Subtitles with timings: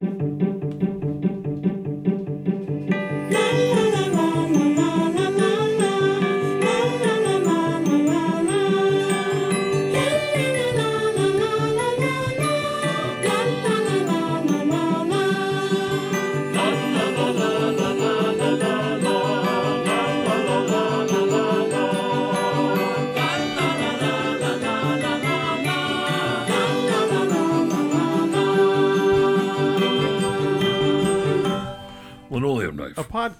[0.00, 0.65] Linoleum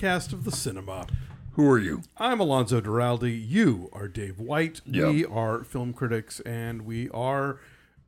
[0.06, 1.06] podcast of the cinema.
[1.52, 2.02] Who are you?
[2.16, 3.44] I'm Alonso Duralde.
[3.48, 4.80] You are Dave White.
[4.84, 5.08] Yeah.
[5.08, 7.58] We are film critics and we are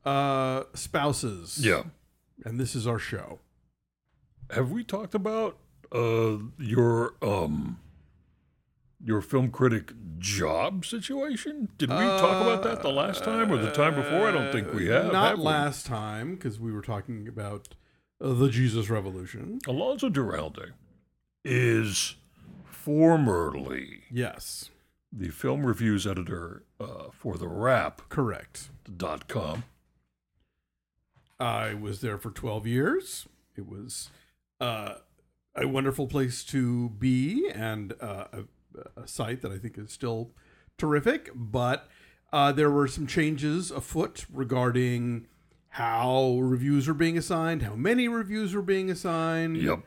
[0.05, 1.65] uh, spouses.
[1.65, 1.83] Yeah.
[2.45, 3.39] And this is our show.
[4.51, 5.57] Have we talked about
[5.91, 7.79] uh, your um
[9.03, 11.67] your film critic job situation?
[11.77, 14.27] Did we talk about that the last time or the time before?
[14.27, 15.11] I don't think we have.
[15.11, 15.43] Not have we?
[15.43, 17.69] last time because we were talking about
[18.21, 19.59] uh, the Jesus Revolution.
[19.67, 20.71] Alonso Duralde
[21.49, 22.15] is
[22.65, 24.69] formerly Yes,
[25.11, 28.69] the film reviews editor uh, for the Wrap correct.
[28.97, 29.63] dot com.
[31.39, 33.27] I was there for 12 years.
[33.55, 34.09] It was
[34.59, 34.95] uh,
[35.55, 40.31] a wonderful place to be and uh, a, a site that I think is still
[40.77, 41.29] terrific.
[41.33, 41.87] But
[42.33, 45.27] uh, there were some changes afoot regarding
[45.69, 49.79] how reviews were being assigned, how many reviews were being assigned, Yep.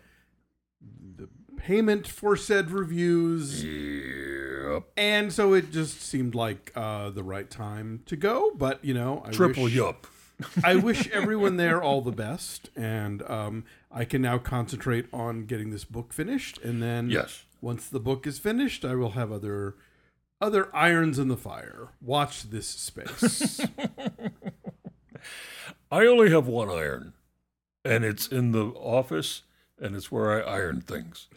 [1.63, 3.65] Payment for said reviews.
[3.65, 4.85] Yep.
[4.97, 8.53] And so it just seemed like uh, the right time to go.
[8.55, 10.07] But, you know, I Triple wish, yup.
[10.65, 15.71] I wish everyone there all the best, and um, I can now concentrate on getting
[15.71, 16.59] this book finished.
[16.63, 17.45] And then, Yes.
[17.61, 19.75] once the book is finished, I will have other
[20.41, 21.91] other irons in the fire.
[22.01, 23.61] Watch this space.
[25.91, 27.13] I only have one iron,
[27.85, 29.43] and it's in the office,
[29.81, 31.29] and it's where I iron things.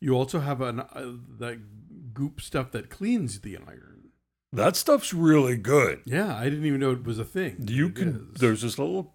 [0.00, 4.10] You also have an uh, that goop stuff that cleans the iron.
[4.52, 6.02] That stuff's really good.
[6.06, 7.66] Yeah, I didn't even know it was a thing.
[7.68, 8.30] You can.
[8.34, 8.40] is.
[8.40, 9.14] There's this little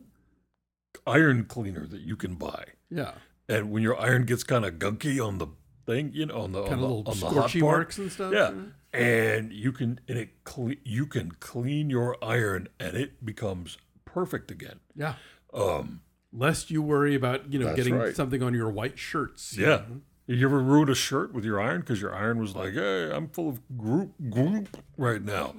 [1.07, 3.13] iron cleaner that you can buy, yeah,
[3.49, 5.47] and when your iron gets kind of gunky on the
[5.85, 7.77] thing, you know, on the kind on of the, little on the hot scorchy part,
[7.77, 8.33] marks and stuff.
[8.33, 8.51] yeah,
[8.93, 14.51] and you can and it cle- you can clean your iron, and it becomes perfect
[14.51, 14.79] again.
[14.95, 15.15] yeah.
[15.53, 16.01] Um,
[16.33, 18.15] Lest you worry about you know getting right.
[18.15, 19.57] something on your white shirts.
[19.57, 19.69] you yeah.
[19.69, 20.01] know?
[20.31, 23.27] You ever ruined a shirt with your iron because your iron was like, "Hey, I'm
[23.27, 25.55] full of group group right now,"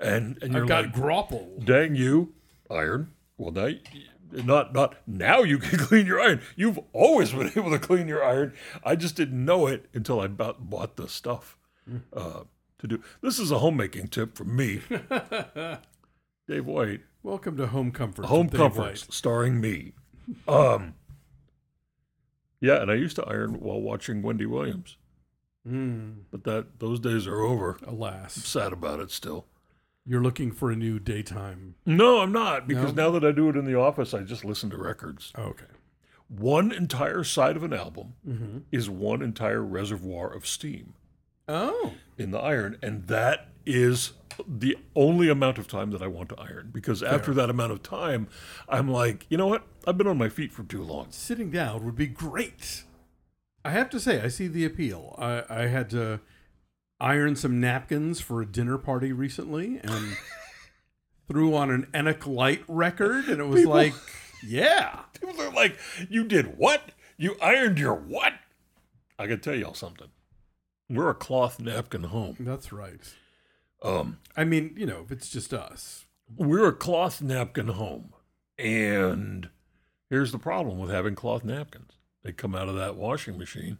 [0.00, 1.60] and and you're I've got like, grapple.
[1.62, 2.34] Dang you,
[2.68, 3.12] iron.
[3.36, 3.70] Well, now,
[4.32, 6.40] not not now you can clean your iron.
[6.56, 8.52] You've always been able to clean your iron.
[8.82, 11.56] I just didn't know it until I bought, bought the stuff
[12.12, 12.40] uh,
[12.78, 13.02] to do.
[13.20, 14.80] This is a homemaking tip from me,
[16.48, 17.02] Dave White.
[17.22, 18.28] Welcome to Home Comforts.
[18.28, 19.92] Home Comforts, starring me.
[20.48, 20.94] Um,
[22.60, 24.96] yeah, and I used to iron while watching Wendy Williams,
[25.68, 27.76] Mm, but that those days are over.
[27.86, 28.36] Alas.
[28.36, 29.46] I'm sad about it still.
[30.08, 31.74] you're looking for a new daytime.
[31.84, 33.04] No, I'm not because No?
[33.06, 35.32] now that I do it in the office, I just listen to records.
[35.36, 35.64] Okay.
[36.28, 38.58] one entire side of an album Mm-hmm.
[38.72, 40.94] is one entire reservoir of steam
[41.48, 44.12] Oh, in the iron and that is
[44.46, 47.82] the only amount of time that I want to iron because after that amount of
[47.82, 48.28] time
[48.68, 49.66] I'm like, you know what?
[49.86, 51.06] I've been on my feet for too long.
[51.10, 52.84] sitting down would be great.
[53.64, 55.14] I have to say, I see the appeal.
[55.18, 56.20] I, I had to
[57.00, 60.16] iron some napkins for a dinner party recently and
[61.28, 63.94] threw on an Enoch Light record, and it was People- like,
[64.46, 65.00] yeah.
[65.20, 65.76] People are like,
[66.08, 66.92] "You did what?
[67.16, 68.34] You ironed your what?"
[69.18, 70.08] I can tell y'all something.
[70.88, 72.36] We're a cloth napkin home.
[72.38, 73.00] That's right.
[73.82, 76.06] Um, I mean, you know, if it's just us.
[76.36, 78.12] we're a cloth napkin home.
[78.58, 79.50] And
[80.08, 81.92] here's the problem with having cloth napkins
[82.22, 83.78] they come out of that washing machine.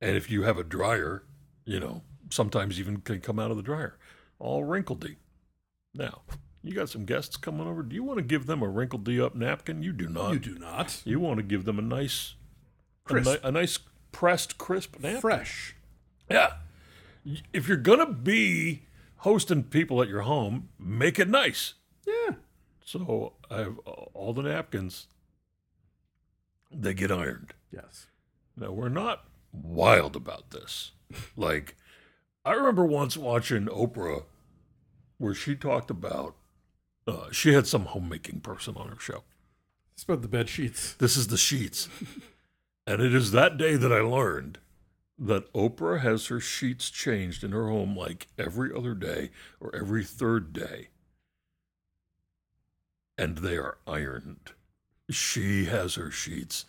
[0.00, 1.22] And if you have a dryer,
[1.64, 3.98] you know, sometimes even can come out of the dryer,
[4.38, 5.16] all wrinkledy.
[5.94, 6.22] Now,
[6.62, 7.82] you got some guests coming over.
[7.82, 9.82] Do you want to give them a wrinkledy up napkin?
[9.82, 10.32] You do not.
[10.32, 11.02] You do not.
[11.04, 12.34] You want to give them a nice,
[13.06, 13.30] a, Crisp.
[13.30, 13.78] ni- a nice
[14.10, 15.20] pressed, crisp napkin.
[15.20, 15.76] Fresh.
[16.30, 16.54] Yeah.
[17.52, 18.82] If you're going to be
[19.18, 21.74] hosting people at your home, make it nice.
[22.06, 22.34] Yeah.
[22.84, 23.78] So I have
[24.14, 25.08] all the napkins.
[26.70, 27.54] They get ironed.
[27.72, 28.06] Yes.
[28.56, 30.92] Now we're not wild about this.
[31.36, 31.76] Like
[32.44, 34.24] I remember once watching Oprah,
[35.18, 36.34] where she talked about
[37.06, 39.22] uh, she had some homemaking person on her show.
[39.94, 40.94] It's about the bed sheets.
[40.94, 41.88] This is the sheets,
[42.88, 44.58] and it is that day that I learned
[45.18, 49.30] that Oprah has her sheets changed in her home like every other day
[49.60, 50.88] or every third day,
[53.16, 54.52] and they are ironed.
[55.10, 56.64] she has her sheets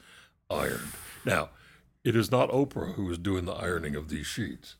[0.49, 0.91] ironed.
[1.25, 1.49] Now,
[2.03, 4.75] it is not Oprah who is doing the ironing of these sheets.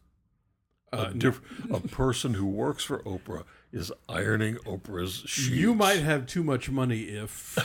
[0.94, 3.44] Uh, a, diff- a person who works for Oprah
[3.74, 5.50] is ironing Oprah's sheets.
[5.50, 7.58] you might have too much money if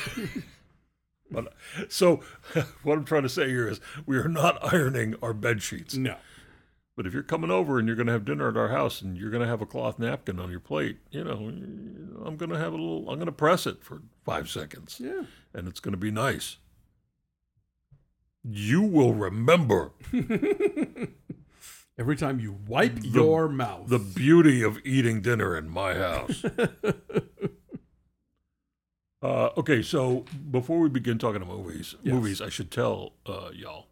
[1.33, 1.53] But,
[1.89, 2.23] so,
[2.83, 5.95] what I'm trying to say here is we are not ironing our bed sheets.
[5.97, 6.17] no.
[6.95, 9.17] But if you're coming over and you're going to have dinner at our house and
[9.17, 11.33] you're going to have a cloth napkin on your plate, you know,
[12.23, 15.23] I'm going to have a little, I'm going to press it for five seconds Yeah.
[15.55, 16.59] and it's going to be nice.
[18.45, 19.93] You will remember
[21.99, 23.89] Every time you wipe your mouth.
[23.89, 26.45] the beauty of eating dinner in my house.
[29.23, 32.15] uh, okay, so before we begin talking to movies, Yes.
[32.15, 33.87] movies, I should tell uh, y'all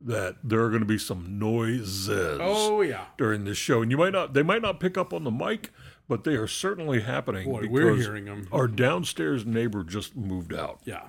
[0.00, 2.08] that there are going to be some noises
[2.40, 3.06] oh yeah.
[3.16, 5.70] during this show, and you might not, they might not pick up on the mic,
[6.08, 8.48] but they are certainly happening Boy, because we're hearing them.
[8.52, 11.08] our downstairs neighbor just moved out, Yeah.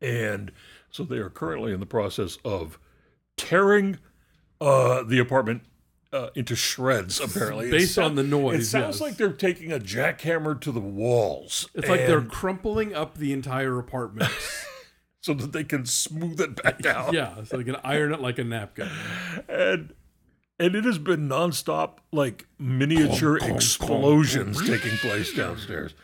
[0.00, 0.52] and
[0.90, 2.78] so they are currently in the process of
[3.36, 3.98] tearing
[4.60, 5.62] uh, the apartment
[6.12, 7.20] uh, into shreds.
[7.20, 9.00] Apparently, Based sou- on the noise, It sounds yes.
[9.00, 11.68] like they're taking a jackhammer to the walls.
[11.74, 14.30] It's like they're crumpling up the entire apartment.
[15.20, 17.12] so that they can smooth it back down.
[17.12, 18.88] yeah, so they can iron it like a napkin.
[19.48, 19.92] and
[20.60, 25.94] and it has been nonstop, like miniature explosions taking place downstairs.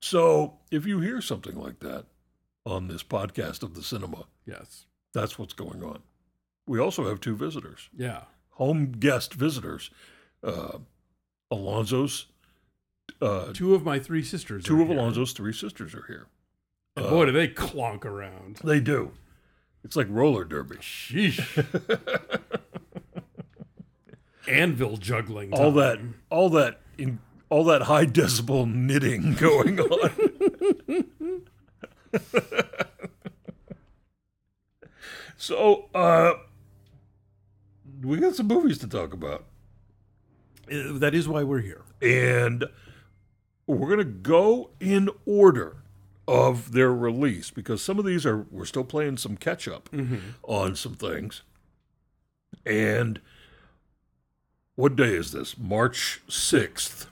[0.00, 2.06] So if you hear something like that
[2.66, 4.86] on this podcast of the cinema, Yes.
[5.14, 6.00] that's what's going on.
[6.66, 8.22] We also have two visitors, Yeah.
[8.52, 9.90] Home guest visitors,
[10.44, 10.78] uh,
[11.50, 12.26] Alonso's.
[13.20, 14.64] Uh, Two of my three sisters.
[14.64, 14.96] two of here.
[14.98, 16.26] Alonso's three sisters are here.
[16.96, 18.56] And boy, do they clonk around.
[18.64, 19.12] They do.
[19.84, 20.76] It's like roller derby.
[20.76, 21.40] Sheesh.
[24.48, 25.52] Anvil juggling.
[25.54, 25.98] all that
[26.30, 30.10] all that in all that high decibel knitting going on
[35.36, 36.32] so uh
[38.02, 39.44] we got some movies to talk about.
[40.72, 41.82] Uh, That is why we're here.
[42.00, 42.64] and
[43.66, 45.76] we're going to go in order
[46.26, 49.88] of their release because some of these are we're still playing some catch up
[50.42, 51.42] on some things.
[52.66, 53.20] And
[54.74, 55.56] what day is this?
[55.58, 57.06] March 6th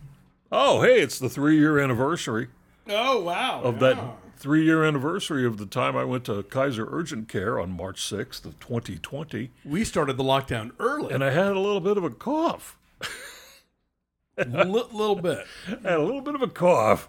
[0.52, 2.48] oh hey it's the three year anniversary
[2.88, 3.60] Oh wow!
[3.62, 3.96] of that
[4.40, 8.44] three year anniversary of the time i went to kaiser urgent care on march 6th
[8.44, 12.10] of 2020 We started the lockdown early, and i had a little bit of a
[12.10, 12.76] cough
[14.38, 15.46] a little bit.
[15.68, 17.08] I had a little bit of a cough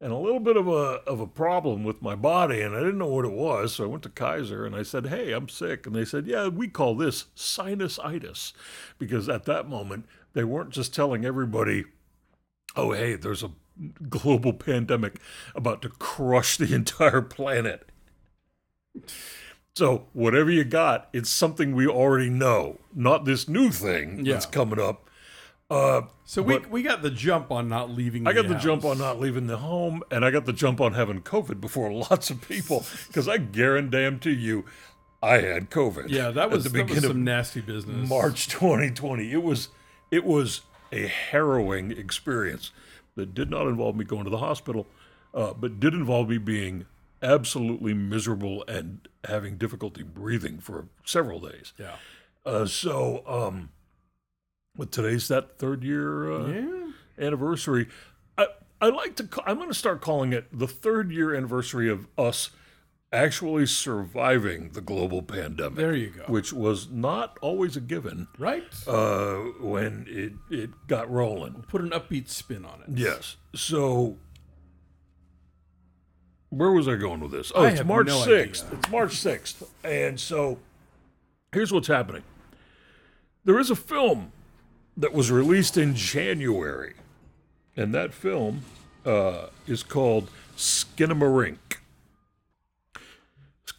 [0.00, 2.98] and a little bit of a of a problem with my body, and I didn't
[2.98, 3.76] know what it was.
[3.76, 6.48] So I went to Kaiser and I said, "Hey, I'm sick," and they said, "Yeah,
[6.48, 8.52] we call this sinusitis,"
[8.98, 11.84] because at that moment they weren't just telling everybody,
[12.76, 13.50] "Oh, hey, there's a
[14.08, 15.20] global pandemic
[15.54, 17.88] about to crush the entire planet."
[19.74, 24.78] So whatever you got, it's something we already know, not this new thing that's coming
[24.78, 25.08] up.
[25.70, 28.26] Uh, So we we got the jump on not leaving.
[28.26, 28.62] I got the house.
[28.62, 31.90] jump on not leaving the home, and I got the jump on having COVID before
[32.10, 32.84] lots of people.
[33.06, 34.66] Because I guarantee you,
[35.22, 36.10] I had COVID.
[36.10, 38.06] Yeah, that was, the that was beginning some nasty business.
[38.06, 39.32] March 2020.
[39.32, 39.68] It was
[40.10, 40.60] it was
[40.92, 42.70] a harrowing experience
[43.16, 44.86] that did not involve me going to the hospital,
[45.34, 46.86] uh, but did involve me being
[47.22, 51.72] absolutely miserable and having difficulty breathing for several days.
[51.78, 51.96] Yeah.
[52.44, 53.70] Uh, so, um,
[54.76, 56.30] but today's that third year.
[56.32, 56.92] Uh, Yeah.
[57.18, 57.88] anniversary.
[58.38, 58.46] I,
[58.80, 59.24] I like to.
[59.24, 62.50] Call, I'm going to start calling it the third year anniversary of us
[63.12, 66.24] actually surviving the global pandemic, There you go.
[66.28, 68.64] which was not always a given Right.
[68.86, 71.64] uh, when it it got rolling.
[71.68, 72.98] Put an upbeat spin on it.
[72.98, 73.36] Yes.
[73.54, 74.16] So.
[76.48, 77.50] Where was I going with this?
[77.54, 78.24] Oh, I it's March no 6th.
[78.66, 78.78] idea.
[78.78, 79.68] It's March 6th.
[79.84, 80.58] And so
[81.52, 82.22] here's what's happening.
[83.44, 84.32] There is a film
[84.96, 86.94] that was released in January,
[87.74, 88.62] and that film
[89.06, 91.56] uh, is called Skinamarink.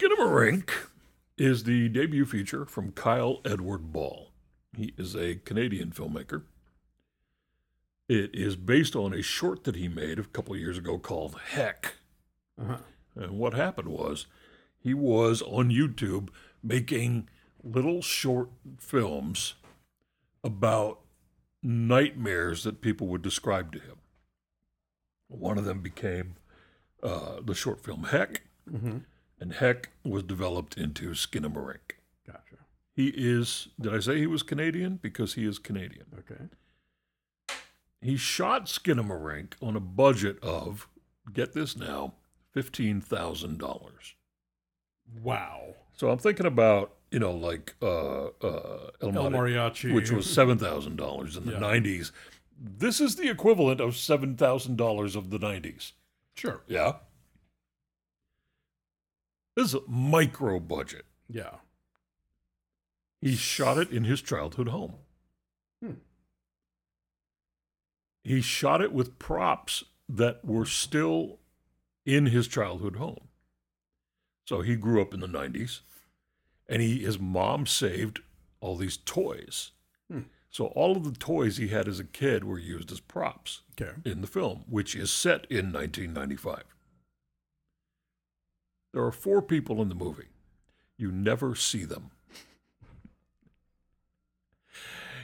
[0.04, 0.70] Skinamarink
[1.38, 4.28] is the debut feature from Kyle Edward Ball.
[4.76, 6.42] He is a Canadian filmmaker.
[8.08, 11.38] It is based on a short that he made a couple of years ago called
[11.52, 11.94] Heck.
[12.60, 12.78] Uh-huh.
[13.14, 14.26] And what happened was
[14.78, 16.28] he was on YouTube
[16.62, 17.28] making
[17.62, 19.54] little short films
[20.42, 21.00] about
[21.62, 23.96] nightmares that people would describe to him.
[25.28, 26.34] One of them became
[27.02, 28.98] uh, the short film Heck, Mm-hmm.
[29.44, 31.98] And Heck was developed into Skinamarink.
[32.26, 32.56] Gotcha.
[32.96, 34.98] He is, did I say he was Canadian?
[35.02, 36.06] Because he is Canadian.
[36.18, 36.44] Okay.
[38.00, 40.88] He shot Skinamarink on a budget of,
[41.30, 42.14] get this now,
[42.56, 43.90] $15,000.
[45.22, 45.74] Wow.
[45.92, 49.94] So I'm thinking about, you know, like uh, uh, El, El Mariachi.
[49.94, 51.58] which was $7,000 in the Yeah.
[51.58, 52.12] 90s.
[52.58, 55.92] This is the equivalent of $7,000 of the 90s.
[56.34, 56.62] Sure.
[56.66, 56.94] Yeah.
[59.56, 61.04] This is a micro budget.
[61.28, 61.56] Yeah.
[63.20, 64.94] He shot it in his childhood home.
[65.82, 65.92] Hmm.
[68.22, 71.38] He shot it with props that were still
[72.04, 73.28] in his childhood home.
[74.46, 75.80] So he grew up in the 90s
[76.68, 78.20] and he his mom saved
[78.60, 79.70] all these toys.
[80.10, 80.22] Hmm.
[80.50, 83.92] So all of the toys he had as a kid were used as props Okay.
[84.04, 86.62] in the film, which is set in 1995.
[88.94, 90.28] There are four people in the movie.
[90.96, 92.12] You never see them.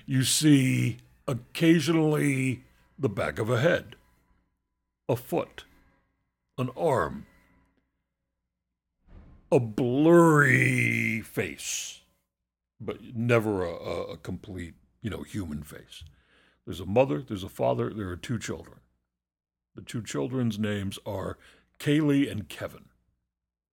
[0.05, 0.97] You see
[1.29, 2.65] occasionally
[2.99, 3.95] the back of a head,
[5.09, 5.67] a foot,
[6.59, 7.27] an arm,
[9.53, 12.01] a blurry face,
[12.81, 16.03] but never a, a, complete, you know, human face.
[16.67, 18.81] There's a mother, there's a father, there are two children.
[19.77, 21.39] The two children's names are
[21.79, 22.87] Kaylee and Kevin,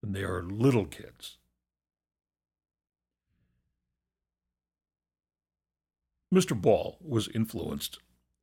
[0.02, 1.38] and they are little kids.
[6.34, 6.60] Mr.
[6.60, 7.98] Ball was influenced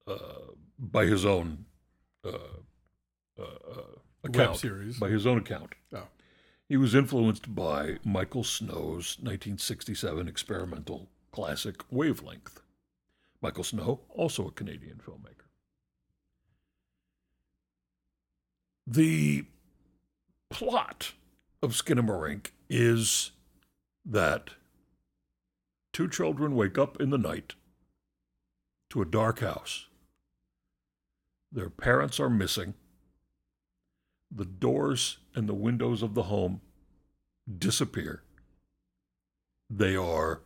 [0.07, 1.65] uh, by his own
[2.25, 2.29] uh,
[3.39, 3.81] uh, uh,
[4.23, 4.97] Web account, series.
[4.97, 5.73] by his own account.
[5.93, 6.07] Oh.
[6.67, 12.61] He was influenced by Michael Snow's 1967 experimental classic Wavelength.
[13.41, 15.45] Michael Snow, also a Canadian filmmaker.
[18.87, 19.45] The
[20.49, 21.13] plot
[21.61, 23.31] of Skinamarink is
[24.05, 24.51] that
[25.93, 27.55] two children wake up in the night
[28.89, 29.87] to a dark house.
[31.51, 32.73] Their parents are missing.
[34.29, 36.61] The doors and the windows of the home
[37.57, 38.23] disappear.
[39.69, 40.41] They are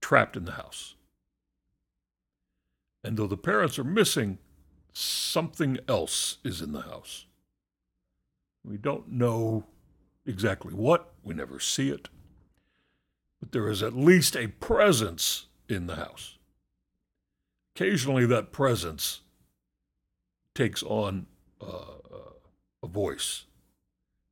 [0.00, 0.94] trapped in the house.
[3.04, 4.38] And though the parents are missing,
[4.92, 7.26] something else is in the house.
[8.64, 9.64] We don't know
[10.24, 12.08] exactly what, we never see it,
[13.40, 16.38] but there is at least a presence in the house.
[17.74, 19.22] Occasionally, that presence
[20.54, 21.26] takes on
[21.60, 21.96] uh,
[22.82, 23.44] a voice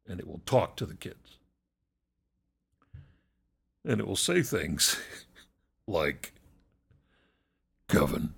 [0.07, 1.39] and it will talk to the kids.
[3.85, 5.01] And it will say things
[5.87, 6.33] like,
[7.89, 8.35] Kevin,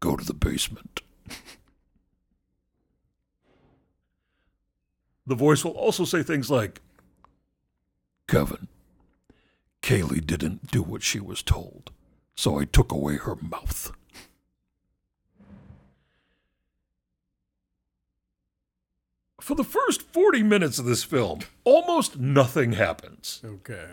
[0.00, 1.02] go to the basement.
[5.28, 6.80] the voice will also say things like,
[8.26, 8.68] Kevin,
[9.82, 11.90] Kaylee didn't do what she was told,
[12.34, 13.92] so I took away her mouth.
[19.40, 23.40] For the first 40 minutes of this film, almost nothing happens.
[23.44, 23.88] Okay.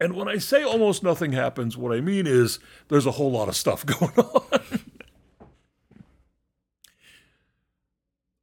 [0.00, 2.58] And when I say almost nothing happens, what I mean is
[2.88, 4.80] there's a whole lot of stuff going on.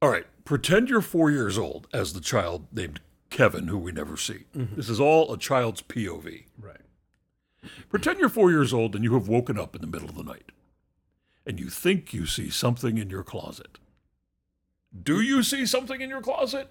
[0.00, 4.16] All right, pretend you're four years old as the child named Kevin, who we never
[4.16, 4.44] see.
[4.54, 6.44] This is all a child's POV.
[6.58, 6.80] Right.
[7.90, 10.22] Pretend you're four years old and you have woken up in the middle of the
[10.22, 10.50] night
[11.44, 13.78] and you think you see something in your closet.
[15.02, 16.70] Do you see something in your closet?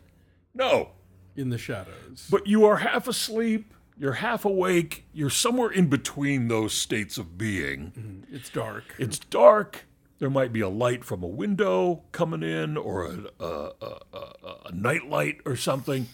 [0.55, 0.89] No.
[1.35, 2.27] In the shadows.
[2.31, 7.37] But you are half asleep, you're half awake, you're somewhere in between those states of
[7.37, 7.91] being.
[7.95, 8.33] Mhm.
[8.35, 8.95] It's dark.
[8.97, 9.85] It's dark.
[10.19, 14.55] There might be a light from a window coming in or a, a, a, a,
[14.65, 16.07] a night light or something.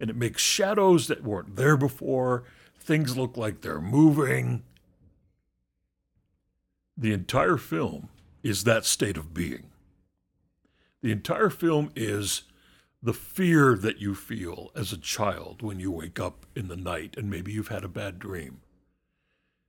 [0.00, 2.44] And it makes shadows that weren't there before.
[2.78, 4.62] Things look like they're moving.
[6.96, 8.08] The entire film
[8.42, 9.70] is that state of being.
[11.02, 12.42] The entire film is
[13.02, 17.16] the fear that you feel as a child when you wake up in the night
[17.18, 18.60] and maybe you've had a bad dream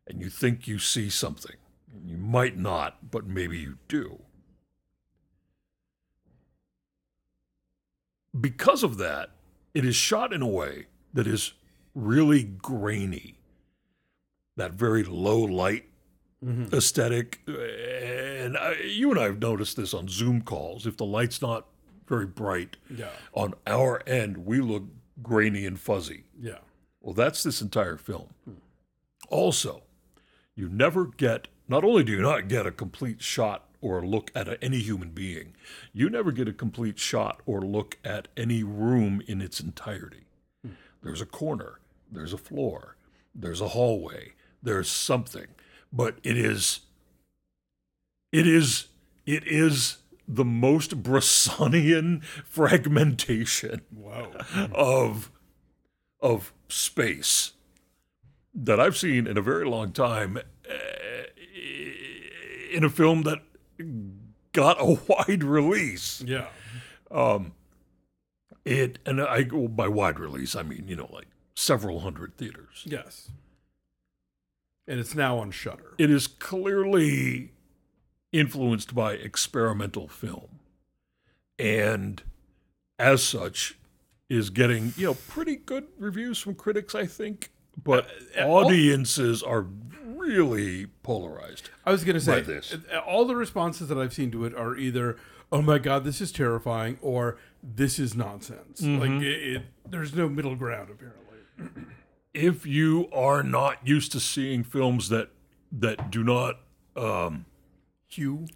[0.07, 1.55] and you think you see something.
[2.03, 4.19] You might not, but maybe you do.
[8.39, 9.31] Because of that,
[9.73, 11.53] it is shot in a way that is
[11.93, 13.39] really grainy.
[14.57, 15.89] That very low light
[16.43, 16.71] Mhm.
[16.73, 17.39] aesthetic.
[17.47, 20.85] And I, you and I have noticed this on Zoom calls.
[20.85, 21.67] If the light's not
[22.07, 23.11] very bright Yeah.
[23.33, 24.83] on our end, we look
[25.23, 26.25] grainy and fuzzy.
[26.39, 26.59] Yeah.
[27.01, 28.33] Well, that's this entire film.
[29.29, 29.83] Also,
[30.55, 34.47] you never get, not only do you not get a complete shot or look at
[34.47, 35.53] a, any human being,
[35.93, 40.21] you never get a complete shot or look at any room in its entirety.
[41.03, 41.79] There's a corner,
[42.11, 42.95] there's a floor,
[43.33, 45.47] there's a hallway, there's something,
[45.93, 46.81] but it is,
[48.31, 48.87] it is,
[49.25, 54.31] it is the most Bressonian fragmentation Wow.
[54.73, 55.31] of
[56.19, 57.51] of space
[58.55, 60.39] that I've seen in a very long time
[62.75, 63.39] in a film that
[64.51, 66.21] got a wide release.
[66.25, 66.47] Yeah.
[67.09, 67.53] Um,
[68.65, 72.83] It and I go by wide release, I mean you know like several hundred theaters.
[72.85, 73.31] Yes.
[74.87, 75.93] And it's now on Shudder.
[75.97, 77.51] It is clearly
[78.31, 80.59] influenced by experimental film,
[81.57, 82.21] and
[82.99, 83.77] as such,
[84.29, 87.49] is getting you know pretty good reviews from critics, I think.
[87.83, 88.07] But
[88.39, 89.65] audiences are
[90.25, 91.69] really polarized.
[91.85, 92.73] I was going to say, this.
[92.73, 95.17] uh, all the responses that I've seen to it are either,
[95.51, 100.27] "Oh my god, this is terrifying," or "This is nonsense." Like it, it, there's no
[100.29, 101.85] middle ground apparently.
[102.33, 105.29] if you are not used to seeing films that
[105.71, 106.59] that do not
[106.95, 107.45] um,
[108.07, 108.47] hew,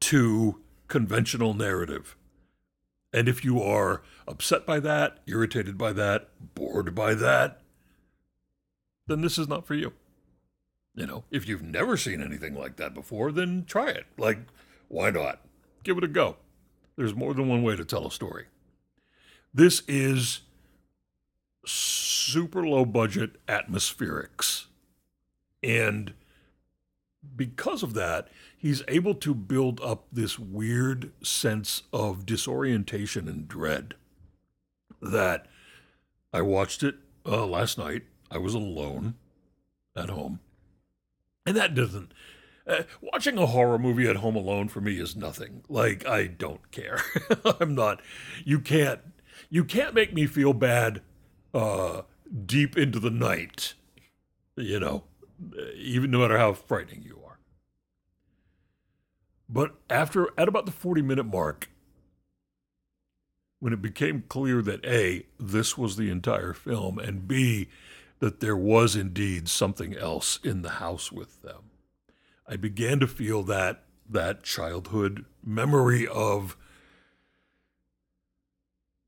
[0.00, 2.16] to conventional narrative,
[3.12, 7.60] and if you are upset by that, irritated by that, bored by that,
[9.06, 9.92] then this is not for you.
[10.94, 14.06] You know, if you've never seen anything like that before, then try it.
[14.18, 14.38] Like,
[14.88, 15.40] why not?
[15.84, 16.36] Give it a go.
[16.96, 18.46] There's more than one way to tell a story.
[19.54, 20.40] This is
[21.64, 24.66] super low budget atmospherics.
[25.62, 26.12] And
[27.36, 33.94] because of that, he's able to build up this weird sense of disorientation and dread
[35.00, 35.46] that
[36.32, 38.02] I watched it uh, last night.
[38.30, 39.14] I was alone
[39.96, 40.40] at home.
[41.44, 42.12] And that doesn't.
[42.66, 45.62] Uh, watching a horror movie at home alone for me is nothing.
[45.68, 47.00] Like I don't care.
[47.60, 48.00] I'm not.
[48.44, 49.00] You can't.
[49.50, 51.02] You can't make me feel bad
[51.52, 52.02] uh,
[52.46, 53.74] deep into the night.
[54.56, 55.04] You know,
[55.74, 57.38] even no matter how frightening you are.
[59.48, 61.68] But after at about the 40 minute mark,
[63.58, 67.68] when it became clear that A, this was the entire film, and B,
[68.22, 71.72] that there was indeed something else in the house with them,
[72.46, 76.56] I began to feel that that childhood memory of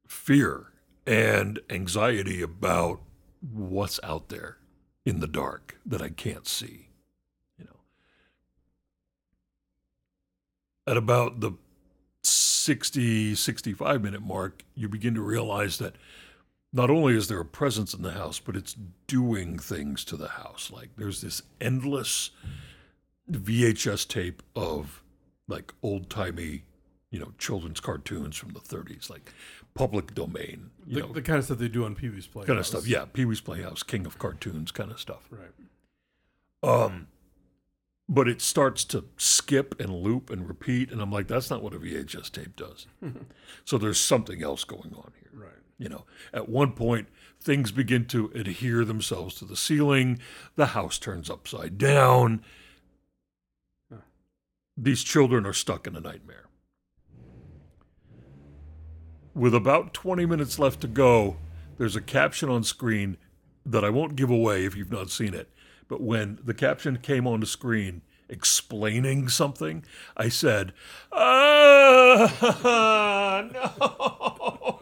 [0.09, 0.73] fear
[1.07, 3.03] and anxiety about
[3.41, 4.57] what's out there
[5.07, 6.89] in the dark that I can't see.
[7.57, 7.77] You know.
[10.89, 11.53] At about the
[12.23, 15.95] 60, 65 minute mark, you begin to realize that
[16.75, 20.29] not only is there a presence in the house, but it's doing things to the
[20.29, 20.73] house.
[20.75, 22.31] Like there's this endless
[23.31, 25.03] VHS tape of
[25.47, 26.65] like old timey,
[27.13, 29.33] you know, children's cartoons from the 30s, like
[29.75, 32.49] public domain, you the, know, the kind of stuff they do on Pee Wee's Playhouse.
[32.49, 32.89] kind of stuff.
[32.89, 35.29] Yeah, Pee Wee's Playhouse, King of Cartoons, kind of stuff.
[35.31, 35.53] Right.
[36.65, 37.07] Um,
[38.09, 41.73] but it starts to skip and loop and repeat, and I'm like, that's not what
[41.73, 42.89] a VHS tape does.
[43.65, 45.45] so there's something else going on here.
[45.45, 45.64] Right.
[45.79, 47.09] You know, at one point,
[47.41, 50.19] things begin to adhere themselves to the ceiling.
[50.57, 52.45] The house turns upside down.
[54.77, 56.47] These children are stuck in a nightmare.
[59.35, 61.37] With about 20 minutes left to go,
[61.77, 63.17] there's a caption on screen
[63.67, 65.51] that I won't give away if you've not seen it.
[65.89, 69.85] But when the caption came on the screen explaining something,
[70.17, 70.73] I said,
[71.13, 72.31] ah,
[73.53, 74.81] no.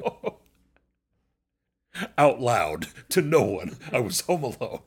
[2.16, 3.76] Out loud to no one.
[3.92, 4.80] I was home alone.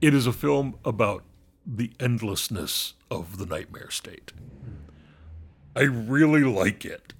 [0.00, 1.22] It is a film about
[1.64, 4.32] the endlessness of the nightmare state.
[5.76, 7.14] I really like it.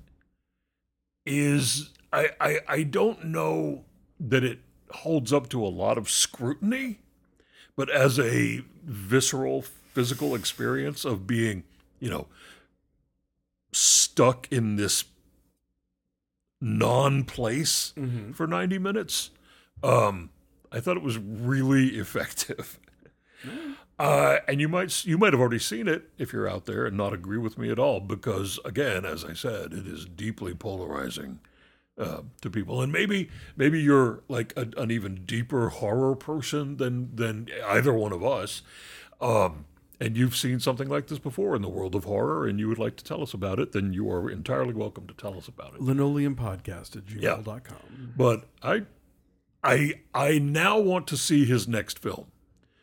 [1.25, 3.85] Is I, I I don't know
[4.19, 4.59] that it
[4.91, 6.99] holds up to a lot of scrutiny,
[7.77, 11.63] but as a visceral physical experience of being,
[12.01, 12.27] you know,
[13.73, 15.05] stuck in this
[16.63, 17.93] non-place
[18.33, 19.31] for 90 minutes,
[19.83, 20.31] um,
[20.71, 22.79] I thought it was really effective.
[23.99, 26.97] Uh, and you might you might have already seen it if you're out there and
[26.97, 31.41] not agree with me at all, because again, as I said, it is deeply polarizing
[31.99, 32.81] uh, to people.
[32.83, 38.13] And maybe maybe you're like a, an even deeper horror person than than either one
[38.13, 38.63] of us,
[39.21, 39.67] um,
[40.03, 42.79] and you've seen something like this before in the world of horror, and you would
[42.79, 43.71] like to tell us about it.
[43.71, 45.81] Then you are entirely welcome to tell us about it.
[45.81, 48.15] Linoleum podcast at gmail.com.
[48.17, 48.83] But I,
[49.63, 52.27] I, I now want to see his next film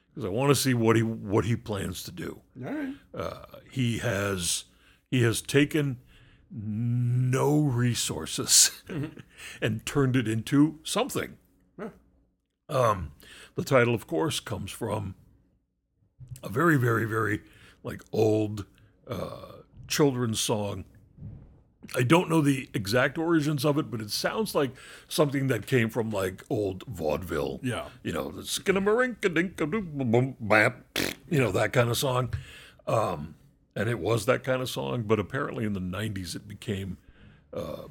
[0.10, 2.40] because I want to see what he what he plans to do.
[2.66, 2.94] All right.
[3.14, 4.64] Uh, he has
[5.12, 5.98] he has taken
[6.50, 8.82] no resources
[9.62, 11.36] and turned it into something.
[11.78, 11.90] Yeah.
[12.70, 13.12] Um,
[13.56, 15.16] the title, of course, comes from
[16.44, 17.42] a very, very, very
[17.84, 18.66] like old
[19.08, 19.54] uh,
[19.88, 20.86] children's song.
[21.96, 24.72] I don't know the exact origins of it, but it sounds like
[25.08, 27.60] something that came from like old vaudeville.
[27.64, 27.86] Yeah.
[28.04, 30.84] You know, the skinnamarink dink boom bap,
[31.30, 32.34] you know, that kind of song.
[32.86, 33.36] Um,
[33.76, 36.98] and it was that kind of song, but apparently in the 90s it became
[37.54, 37.84] uh,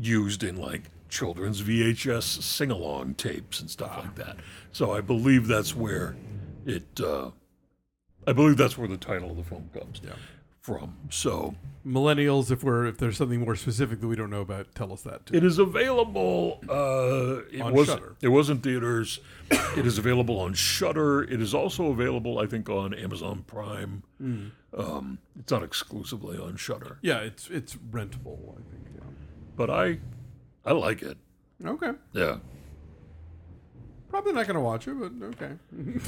[0.00, 4.36] used in like children's VHS sing along tapes and stuff like that.
[4.72, 6.16] So I believe that's where
[6.64, 7.30] it, uh,
[8.26, 10.00] I believe that's where the title of the film comes
[10.60, 10.96] from.
[11.10, 11.54] So
[11.86, 15.02] Millennials, if we're if there's something more specific that we don't know about, tell us
[15.02, 15.36] that too.
[15.36, 16.58] it is available.
[16.68, 18.16] Uh, it On was Shudder.
[18.20, 19.20] it was in theaters.
[19.50, 21.22] it is available on Shudder.
[21.22, 24.02] It is also available, I think, on Amazon Prime.
[24.18, 24.46] Hmm.
[24.76, 28.52] Um, it's not exclusively on Shudder, Yeah, it's it's rentable.
[28.58, 28.86] I think.
[28.96, 29.04] Yeah.
[29.54, 29.98] but I
[30.64, 31.16] I like it.
[31.64, 31.92] Okay.
[32.12, 32.38] Yeah.
[34.10, 35.52] Probably not gonna watch it, but okay.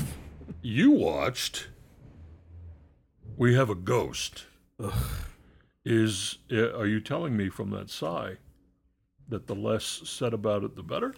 [0.62, 1.68] You watched.
[3.38, 4.46] We have a ghost.
[5.84, 8.38] Is uh, are you telling me from that sigh
[9.28, 11.14] that the less said about it, the better?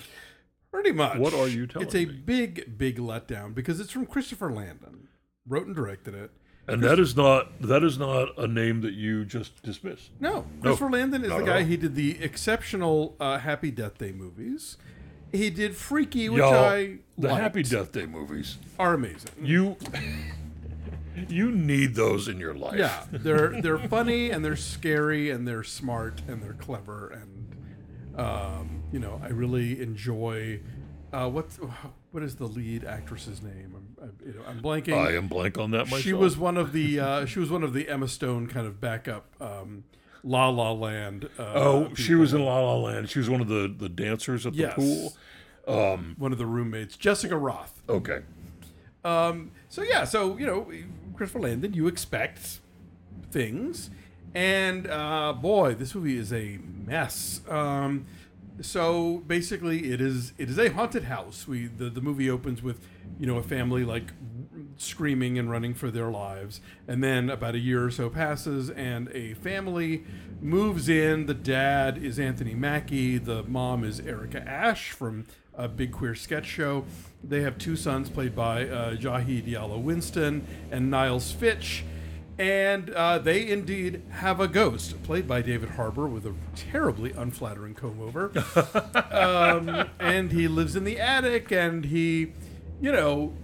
[0.70, 1.16] Pretty much.
[1.18, 2.12] What are you telling It's a me?
[2.12, 5.08] big, big letdown because it's from Christopher Landon.
[5.48, 6.30] Wrote and directed it.
[6.68, 10.10] And that is not that is not a name that you just dismissed.
[10.20, 11.62] No, Christopher Landon is the guy.
[11.64, 14.76] He did the exceptional uh, Happy Death Day movies.
[15.32, 17.40] He did Freaky, which Y'all, I the liked.
[17.40, 18.58] Happy Death Day movies.
[18.78, 19.30] are amazing.
[19.42, 19.76] You
[21.28, 22.78] you need those in your life.
[22.78, 27.56] Yeah, they're they're funny and they're scary and they're smart and they're clever and
[28.18, 30.60] um, you know I really enjoy.
[31.12, 31.56] Uh, what's
[32.12, 33.74] what is the lead actress's name?
[34.00, 34.94] I'm, I, you know, I'm blanking.
[34.94, 36.02] I am blank on that myself.
[36.02, 38.80] she was one of the uh, she was one of the Emma Stone kind of
[38.80, 39.82] backup um,
[40.22, 41.28] La La Land.
[41.38, 43.10] Uh, Oh, she was in La La Land.
[43.10, 44.74] She was one of the the dancers at the Yes.
[44.76, 45.16] pool.
[46.16, 47.70] one of the roommates, Jessica Rothe.
[47.88, 48.20] Okay.
[49.04, 50.70] Um, so yeah, so you know,
[51.20, 52.60] Christopher Landon, you expect
[53.30, 53.90] things,
[54.34, 57.42] and uh, boy, this movie is a mess.
[57.46, 58.06] Um,
[58.62, 61.46] so basically, it is it is a haunted house.
[61.46, 62.80] We the the movie opens with
[63.18, 64.14] you know a family like
[64.78, 69.10] screaming and running for their lives, and then about a year or so passes, and
[69.12, 70.06] a family
[70.40, 71.26] moves in.
[71.26, 73.18] The dad is Anthony Mackie.
[73.18, 76.84] The mom is Erica Ash from a big queer sketch show.
[77.22, 81.84] They have two sons played by uh, Jahi Diallo Winston and Niles Fitch.
[82.38, 87.74] And uh, they indeed have a ghost, played by David Harbour, with a terribly unflattering
[87.74, 88.32] comb over.
[89.10, 92.32] um, and he lives in the attic, and he,
[92.80, 93.34] you know,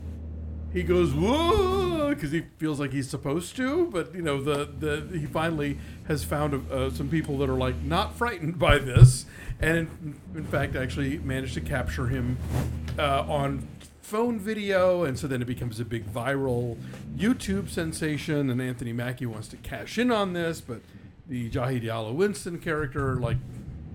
[0.72, 5.18] he goes whoa because he feels like he's supposed to but you know the the
[5.18, 9.24] he finally has found uh, some people that are like not frightened by this
[9.60, 12.36] and in, in fact actually managed to capture him
[12.98, 13.66] uh, on
[14.02, 16.76] phone video and so then it becomes a big viral
[17.16, 20.80] youtube sensation and anthony mackie wants to cash in on this but
[21.26, 23.36] the jahi diallo winston character like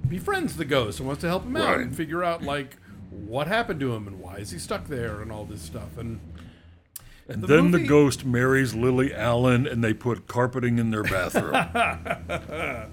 [0.09, 1.85] befriends the ghost and wants to help him out Right.
[1.85, 2.75] and figure out like
[3.09, 6.19] what happened to him and why is he stuck there and all this stuff and
[7.29, 11.53] And The then the ghost marries Lily Allen, and they put carpeting in their bathroom.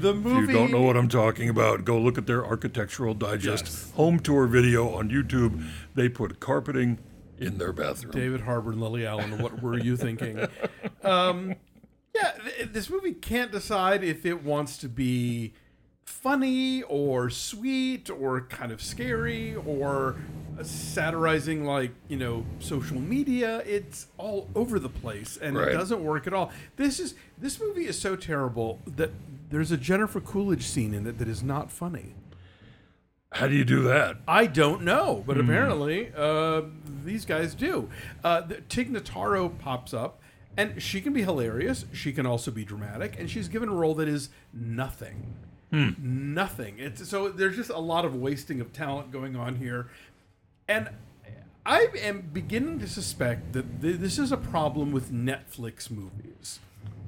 [0.00, 0.44] The movie.
[0.44, 3.90] if you don't know what I'm talking about, go look at their Architectural Digest Yes.
[3.92, 5.64] home tour video on YouTube.
[5.94, 6.98] They put carpeting
[7.38, 8.12] in their bathroom.
[8.12, 9.40] David Harbour and Lily Allen.
[9.42, 10.46] What were you thinking?
[11.04, 11.56] Um,
[12.14, 15.52] yeah, th- this movie can't decide if it wants to be
[16.04, 20.16] funny or sweet or kind of scary or
[20.62, 25.68] satirizing like you know social media it's all over the place and Right.
[25.68, 29.10] it doesn't work at all this is this movie is so terrible that
[29.50, 32.14] there's a jennifer coolidge scene in it that is not funny
[33.32, 34.18] How do you do that?
[34.28, 36.62] I don't know, but apparently uh,
[37.02, 37.88] these guys do.
[38.22, 40.20] Uh, Tig Notaro pops up,
[40.54, 41.86] and she can be hilarious.
[41.94, 45.32] She can also be dramatic, and she's given a role that is nothing.
[45.72, 45.90] Hmm.
[46.34, 46.74] Nothing.
[46.78, 49.88] It's so there's just a lot of wasting of talent going on here,
[50.68, 50.90] and
[51.64, 56.60] I am beginning to suspect that th- this is a problem with Netflix movies.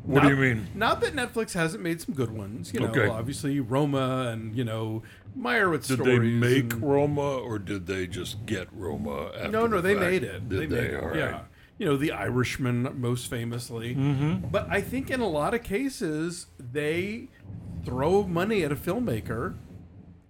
[0.05, 0.67] What do you mean?
[0.75, 2.73] Not that Netflix hasn't made some good ones.
[2.75, 3.07] You know, Okay.
[3.07, 5.03] obviously Roma and you know
[5.39, 6.21] Meyerowitz Did stories.
[6.21, 6.27] they
[6.65, 9.31] make and- Roma, or did they just get Roma?
[9.35, 10.07] After no, no, the they fact?
[10.11, 10.49] made it.
[10.49, 10.81] Did they, they?
[10.83, 11.03] made it.
[11.03, 11.17] All right.
[11.19, 11.41] Yeah.
[11.79, 13.95] You know, The Irishman, most famously.
[13.97, 14.49] Mm-hmm.
[14.49, 17.29] But I think in a lot of cases, they
[17.85, 19.57] throw money at a filmmaker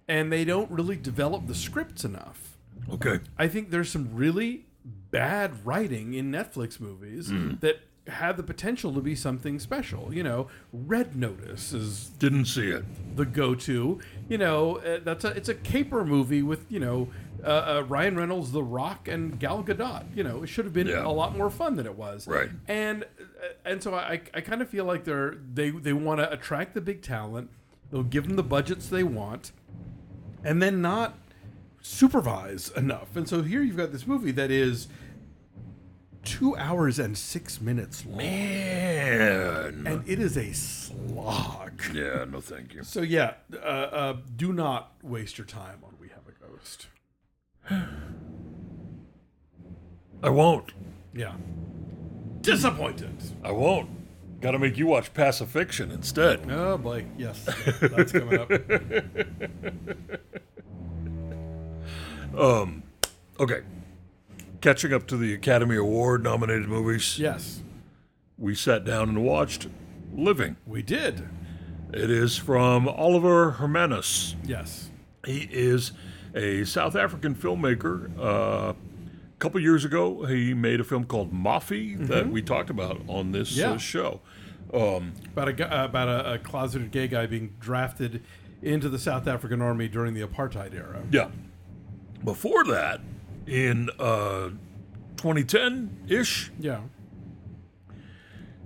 [0.07, 2.57] and they don't really develop the scripts enough.
[2.91, 3.19] Okay.
[3.37, 4.65] I think there's some really
[5.11, 7.53] bad writing in Netflix movies Hmm.
[7.61, 10.13] that have the potential to be something special.
[10.13, 12.85] You know, Red Notice is Didn't see it.
[13.15, 13.99] the go-to.
[14.29, 17.07] You know, uh, that's a it's a caper movie with you know
[17.43, 20.05] uh, uh, Ryan Reynolds, The Rock, and Gal Gadot.
[20.15, 21.05] You know, it should have been Yeah.
[21.05, 22.27] a lot more fun than it was.
[22.27, 22.49] Right.
[22.67, 26.31] And uh, and so I I kind of feel like they're they they want to
[26.31, 27.49] attract the big talent.
[27.91, 29.51] They'll give them the budgets they want,
[30.43, 31.17] and then not
[31.81, 33.15] supervise enough.
[33.15, 34.87] And so here you've got this movie that is
[36.23, 39.83] two hours and six minutes long, Man.
[39.85, 41.79] and it is a slog.
[41.93, 42.83] yeah, no thank you.
[42.83, 46.87] So yeah, uh, uh, do not waste your time on We Have a Ghost.
[47.69, 47.87] I
[50.29, 50.71] won't.
[51.13, 51.33] Yeah.
[52.41, 53.15] Disappointed.
[53.43, 53.89] I won't.
[54.41, 56.49] Got to make you watch Pacifiction instead.
[56.51, 57.45] Oh boy, yes,
[57.81, 58.51] that's coming up.
[62.37, 62.83] Um
[63.39, 63.61] okay.
[64.59, 67.61] Catching up to the Academy Award nominated movies, Yes,
[68.37, 69.67] we sat down and watched
[70.13, 70.57] Living.
[70.65, 71.29] we did.
[71.93, 74.35] It is from Oliver Hermanus.
[74.43, 74.89] Yes.
[75.25, 75.93] He is
[76.35, 78.11] a South African filmmaker.
[78.19, 83.01] Uh, a couple years ago, he made a film called Moffie that we talked about
[83.07, 83.59] on this Mm-hmm.
[83.61, 83.71] Yeah.
[83.71, 84.21] uh, show.
[84.73, 88.23] Um, About a gu- uh, about a, a closeted gay guy being drafted
[88.61, 91.01] into the South African army during the apartheid era.
[91.11, 91.29] yeah.
[92.23, 93.01] Before that,
[93.45, 94.49] in uh,
[95.17, 96.81] 2010 ish, Yeah.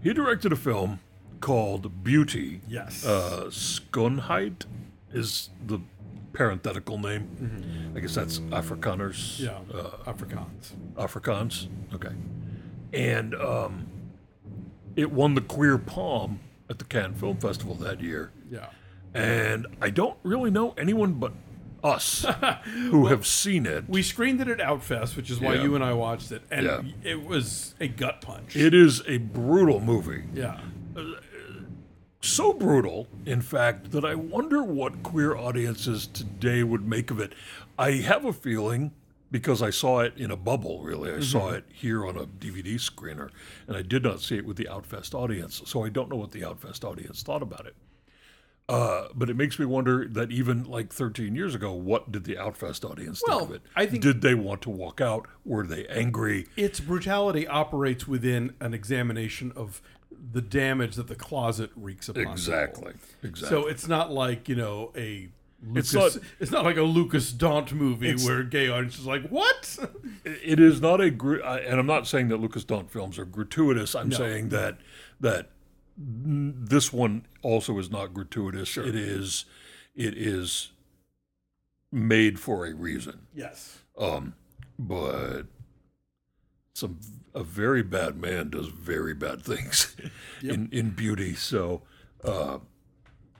[0.01, 0.99] he directed a film
[1.41, 2.61] called Beauty.
[2.67, 3.05] Yes.
[3.05, 4.65] Uh, Schoonheid
[5.11, 5.79] is the
[6.33, 7.93] parenthetical name.
[7.95, 9.39] I guess that's Afrikaners.
[9.39, 9.59] yeah.
[10.05, 10.71] Afrikaans.
[10.95, 11.67] Afrikaans.
[11.93, 12.13] Okay.
[12.93, 13.87] And um,
[14.95, 16.39] it won the Queer Palm
[16.69, 18.31] at the Cannes Film Festival that year.
[18.49, 18.67] Yeah.
[19.13, 21.33] And I don't really know anyone but
[21.83, 22.25] us
[22.65, 23.85] who have seen it.
[23.87, 25.63] We screened it at Outfest, which is why Yeah.
[25.63, 26.81] you and I watched it, and Yeah.
[27.03, 28.55] it was a gut punch.
[28.55, 30.23] It is a brutal movie.
[30.33, 30.59] yeah.
[32.21, 37.33] So brutal, in fact, that I wonder what queer audiences today would make of it.
[37.77, 38.91] I have a feeling
[39.31, 41.13] because I saw it in a bubble, really.
[41.13, 43.29] I saw it here on a DVD screener,
[43.67, 45.61] and I did not see it with the Outfest audience.
[45.65, 47.75] So I don't know what the Outfest audience thought about it.
[48.67, 52.35] Uh, but it makes me wonder that even like 13 years ago, what did the
[52.35, 53.61] Outfest audience Well, think of it?
[53.75, 55.27] I think- did they want to walk out?
[55.45, 56.47] Were they angry?
[56.57, 59.81] its brutality operates within an examination of
[60.31, 62.33] the damage that the closet wreaks upon people.
[62.33, 62.93] Exactly.
[63.23, 63.49] Exactly.
[63.61, 65.29] So it's not like you know a
[65.75, 69.77] It's not- it's not like a Lukas Dhont movie where gay audience is like, what?
[70.23, 73.95] it is not a gr- and I'm not saying that Lukas Dhont films are gratuitous.
[73.95, 74.77] I'm saying that
[75.19, 75.49] that
[75.97, 78.77] this one also is not gratuitous.
[78.77, 79.45] It is
[79.95, 80.71] it is
[81.91, 83.27] made for a reason.
[83.35, 83.79] yes.
[83.97, 84.35] Um,
[84.77, 85.43] but
[86.73, 86.99] some
[87.33, 89.95] a very bad man does very bad things
[90.41, 91.33] in in beauty.
[91.35, 91.81] So.
[92.23, 92.59] Uh,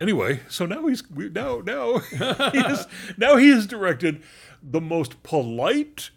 [0.01, 1.97] Anyway, so now he's now now
[2.51, 4.23] he is, now he has directed
[4.63, 6.09] the most polite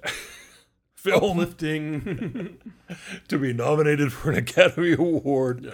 [0.95, 2.59] film Lifting.
[3.27, 5.73] to be nominated for an Academy Award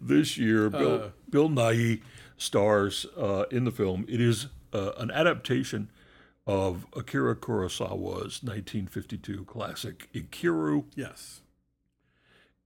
[0.00, 0.70] this year.
[0.70, 2.00] Bill, Bill Nighy
[2.38, 4.06] stars uh, in the film.
[4.08, 5.90] It is uh, an adaptation
[6.46, 10.84] of Akira Kurosawa's 1952 classic Ikiru.
[10.94, 11.40] yes.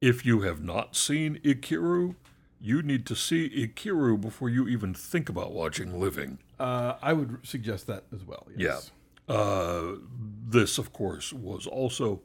[0.01, 2.17] If you have not seen Ikiru,
[2.61, 6.39] you need to see Ikiru before you even think about watching Living.
[6.59, 8.47] Uh, I would suggest that as well.
[8.57, 8.91] Yes.
[9.29, 9.97] Uh,
[10.49, 12.23] this, of course, was also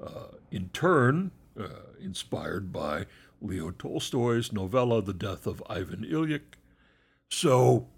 [0.00, 1.68] uh, in turn uh,
[2.00, 3.06] inspired by
[3.40, 6.54] Leo Tolstoy's novella, The Death of Ivan Ilyich.
[7.28, 7.88] So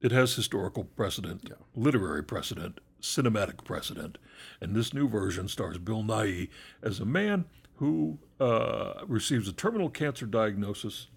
[0.00, 4.18] it has historical precedent, literary precedent, cinematic precedent.
[4.60, 6.48] And this new version stars Bill Nighy
[6.82, 7.44] as a man
[7.76, 11.08] who uh, receives a terminal cancer diagnosis.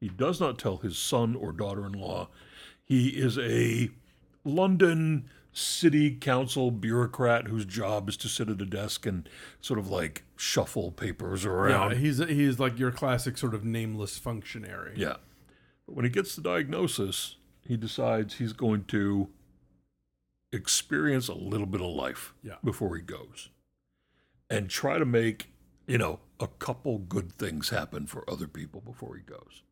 [0.00, 2.28] He does not tell his son or daughter in law.
[2.82, 3.90] He is a
[4.44, 9.28] London city council bureaucrat whose job is to sit at a desk and
[9.60, 11.92] sort of like shuffle papers around.
[11.92, 14.94] Yeah, he's he's like your classic sort of nameless functionary.
[14.96, 15.16] Yeah.
[15.86, 17.36] But when he gets the diagnosis,
[17.70, 19.28] he decides he's going to
[20.52, 22.56] experience a little bit of life Yeah.
[22.64, 23.48] before he goes
[24.50, 25.52] and try to make,
[25.86, 29.62] you know, a couple good things happen for other people before he goes.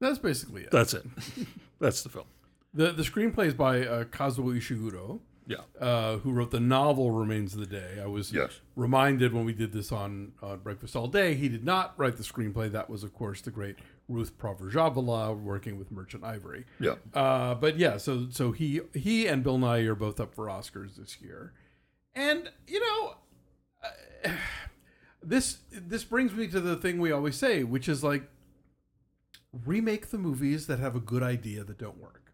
[0.00, 0.70] That's basically it.
[0.70, 1.04] That's it.
[1.80, 2.26] That's the film.
[2.72, 5.56] The the screenplay is by uh, Kazuo Ishiguro, Yeah.
[5.80, 7.98] uh, who wrote the novel Remains of the Day.
[8.00, 8.60] I was Yes.
[8.76, 12.22] reminded when we did this on, on Breakfast All Day, he did not write the
[12.22, 12.70] screenplay.
[12.70, 13.76] That was, of course, the great
[14.10, 16.64] Ruth Prawer Jhabvala working with Merchant Ivory.
[16.78, 16.96] Yeah.
[17.14, 20.96] Uh, but yeah, so so he he and Bill Nighy are both up for Oscars
[20.96, 21.52] this year,
[22.14, 23.14] and you know,
[23.84, 24.30] uh,
[25.22, 28.28] this this brings me to the thing we always say, which is like
[29.64, 32.32] remake the movies that have a good idea that don't work.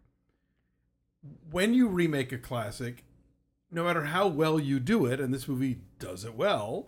[1.51, 3.03] when you remake a classic,
[3.71, 6.87] no matter how well you do it, and this movie does it well,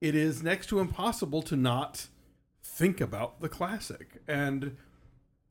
[0.00, 2.06] it is next to impossible to not
[2.66, 4.20] think about the classic.
[4.26, 4.76] And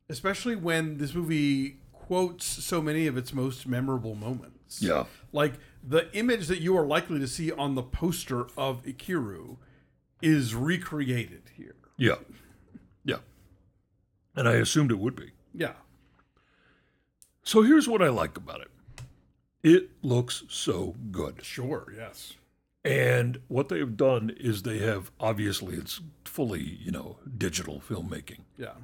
[0.08, 4.80] especially when this movie quotes so many of its most memorable moments.
[4.80, 5.04] Yeah.
[5.32, 9.56] Like the image that you are likely to see on the poster of Ikiru
[10.22, 11.76] is recreated here.
[11.96, 12.16] Yeah.
[13.04, 13.18] Yeah.
[14.34, 15.32] And I assumed it would be.
[15.54, 15.74] Yeah.
[17.42, 18.70] So here's what I like about it
[19.62, 21.44] it looks so good.
[21.44, 22.34] Sure, yes.
[22.84, 26.00] And what they've done is they have obviously it's
[26.36, 28.40] fully, you know, digital filmmaking.
[28.58, 28.74] Yeah.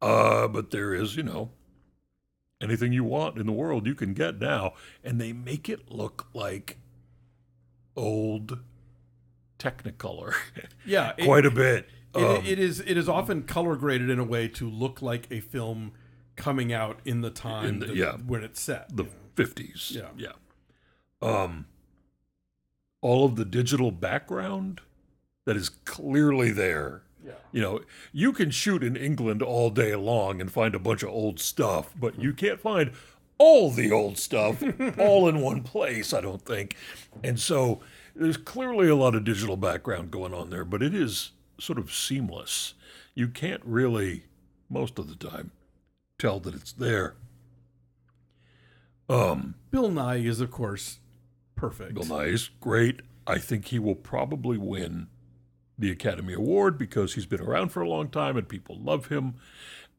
[0.00, 1.50] Uh, but there is, you know,
[2.58, 4.72] anything you want in the world you can get now.
[5.04, 6.78] And they make it look like
[7.94, 8.60] old
[9.58, 10.32] Technicolor
[10.86, 11.12] Yeah.
[11.18, 11.88] it- quite a bit.
[12.14, 15.26] It, Um, it is it is often color graded in a way to look like
[15.30, 15.92] a film
[16.36, 18.16] coming out in the time In the- that- yeah.
[18.16, 18.96] when it's set.
[18.96, 19.04] the
[19.36, 19.90] 50s.
[19.94, 20.08] Yeah.
[20.16, 20.32] Yeah.
[21.20, 21.66] Um,
[23.02, 24.80] all of the digital background
[25.48, 27.00] that is clearly there.
[27.24, 27.32] Yeah.
[27.52, 27.80] You know,
[28.12, 31.94] you can shoot in England all day long and find a bunch of old stuff,
[31.98, 32.90] but you can't find
[33.38, 34.62] all the old stuff
[34.98, 36.76] all in one place, I don't think.
[37.24, 37.80] And so
[38.14, 41.94] there's clearly a lot of digital background going on there, but it is sort of
[41.94, 42.74] seamless.
[43.14, 44.24] You can't really,
[44.68, 45.52] most of the time,
[46.18, 47.14] tell that it's there.
[49.08, 50.98] Um, Bill Nighy is of course
[51.56, 51.94] perfect.
[51.94, 53.00] Bill Nighy is great.
[53.26, 55.06] I think he will probably win
[55.78, 59.34] the Academy Award because he's been around for a long time and people love him.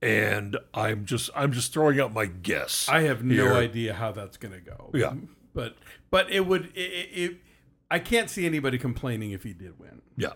[0.01, 2.87] And I'm just I'm just throwing out my guess.
[2.89, 3.53] I have no here.
[3.53, 4.91] idea how that's going to go.
[4.93, 5.13] Yeah.
[5.53, 5.75] But
[6.09, 7.37] but it would it, it,
[7.91, 10.01] I can't see anybody complaining if he did win.
[10.15, 10.33] Yeah.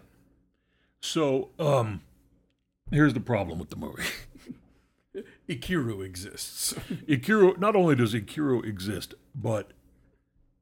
[1.01, 2.01] So um,
[2.91, 4.03] here's the problem with the movie.
[5.49, 6.73] Ikiru exists.
[7.08, 7.58] Ikiru.
[7.58, 9.71] Not only does Ikiru exist, but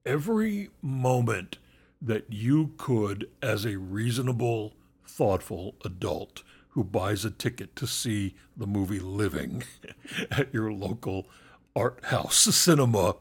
[0.05, 1.57] every moment
[2.01, 4.73] that you could, as a reasonable,
[5.05, 9.63] thoughtful adult who buys a ticket to see the movie Living
[10.31, 11.27] at your local
[11.75, 13.15] art house cinema,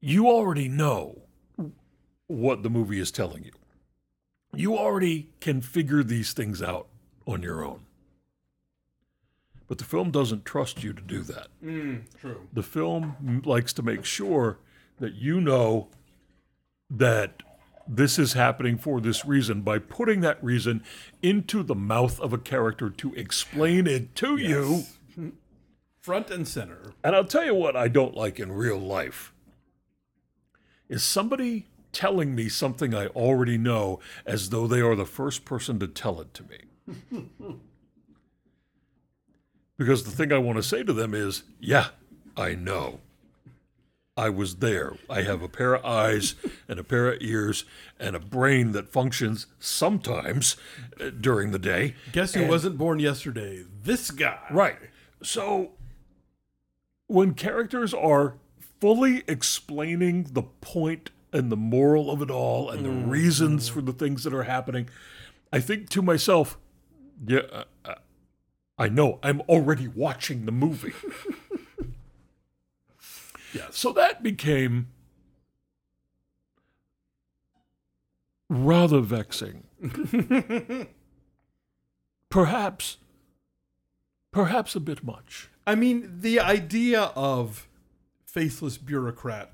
[0.00, 1.22] you already know
[2.26, 3.52] what the movie is telling you.
[4.54, 6.88] You already can figure these things out
[7.26, 7.86] on your own.
[9.68, 12.46] But the film doesn't trust you to do that mm, True.
[12.52, 14.58] the film likes to make sure
[14.98, 15.88] that you know
[16.90, 17.42] that
[17.88, 20.82] this is happening for this reason by putting that reason
[21.22, 24.84] into the mouth of a character to explain it to you.
[26.00, 26.94] Front and center.
[27.04, 29.32] And I'll tell you what I don't like in real life
[30.88, 35.78] is somebody telling me something I already know as though they are the first person
[35.78, 37.20] to tell it to me.
[39.78, 41.88] because the thing I want to say to them is, yeah,
[42.36, 43.00] I know.
[44.16, 44.94] I was there.
[45.08, 46.34] I have a pair of eyes
[46.68, 47.64] and a pair of ears
[47.98, 50.56] and a brain that functions sometimes
[51.00, 51.94] uh, during the day.
[52.12, 53.64] Guess who wasn't born yesterday?
[53.84, 54.38] This guy.
[54.50, 54.76] Right.
[55.22, 55.72] So
[57.06, 58.34] when characters are
[58.80, 63.92] fully explaining the point and the moral of it all and the reasons for the
[63.94, 64.90] things that are happening,
[65.50, 66.58] I think to myself,
[67.26, 67.94] yeah, uh, uh,
[68.76, 69.20] I know.
[69.22, 70.92] I'm already watching the movie.
[73.52, 73.76] Yes.
[73.76, 74.88] So that became
[78.48, 79.64] rather vexing.
[82.28, 82.98] perhaps,
[84.30, 85.50] perhaps a bit much.
[85.66, 87.68] I mean, the idea of
[88.24, 89.52] faithless bureaucrat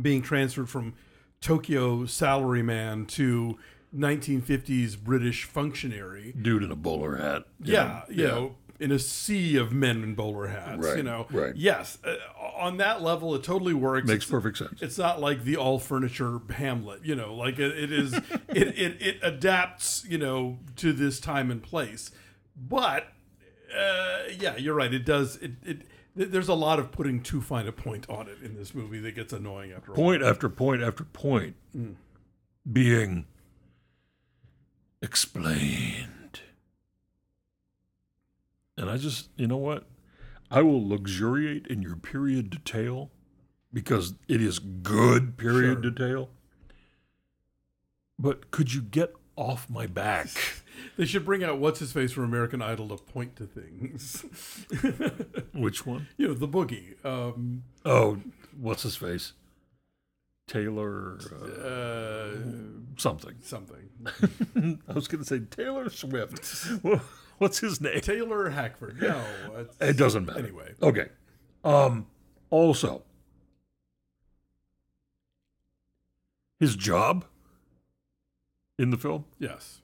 [0.00, 0.94] being transferred from
[1.40, 3.58] Tokyo salaryman to
[3.96, 6.32] 1950s British functionary.
[6.40, 7.44] Dude in a bowler hat.
[7.62, 10.96] Yeah, know, you know, in a sea of men in bowler hats.
[10.96, 11.54] You know, right.
[11.54, 12.16] Yes, uh,
[12.56, 14.08] on that level, it totally works.
[14.08, 14.82] Makes It's- perfect sense.
[14.82, 18.12] It's not like the all furniture Hamlet, you know, like it, it is,
[18.48, 22.10] it, it, it adapts, you know, to this time and place.
[22.56, 23.06] But,
[23.78, 24.92] uh, yeah, you're right.
[24.92, 25.82] It does, it, it,
[26.16, 29.14] there's a lot of putting too fine a point on it in this movie that
[29.14, 30.04] gets annoying after a while.
[30.04, 31.54] Point after point after point
[32.70, 33.26] being
[35.02, 36.08] explained.
[38.80, 39.84] And I just, you know what?
[40.50, 43.10] I will luxuriate in your period detail
[43.72, 45.90] because it is good period Sure.
[45.90, 46.28] detail.
[48.18, 50.28] But could you get off my back?
[50.96, 54.24] They should bring out what's his face from American Idol to point to things.
[55.52, 56.08] Which one?
[56.16, 56.94] you know, the boogie.
[57.04, 58.16] Um, Oh,
[58.58, 59.34] what's his face?
[60.46, 62.30] Taylor uh, uh,
[62.96, 63.34] something.
[63.42, 63.90] something.
[64.88, 66.66] I was going to say Taylor Swift.
[67.40, 68.00] What's his name?
[68.02, 69.00] Taylor Hackford.
[69.00, 69.24] No,
[69.80, 70.40] It doesn't matter.
[70.40, 71.08] Anyway, Okay.
[71.64, 72.06] Um.
[72.50, 73.02] Also,
[76.58, 77.24] his job
[78.78, 79.80] in the film yes.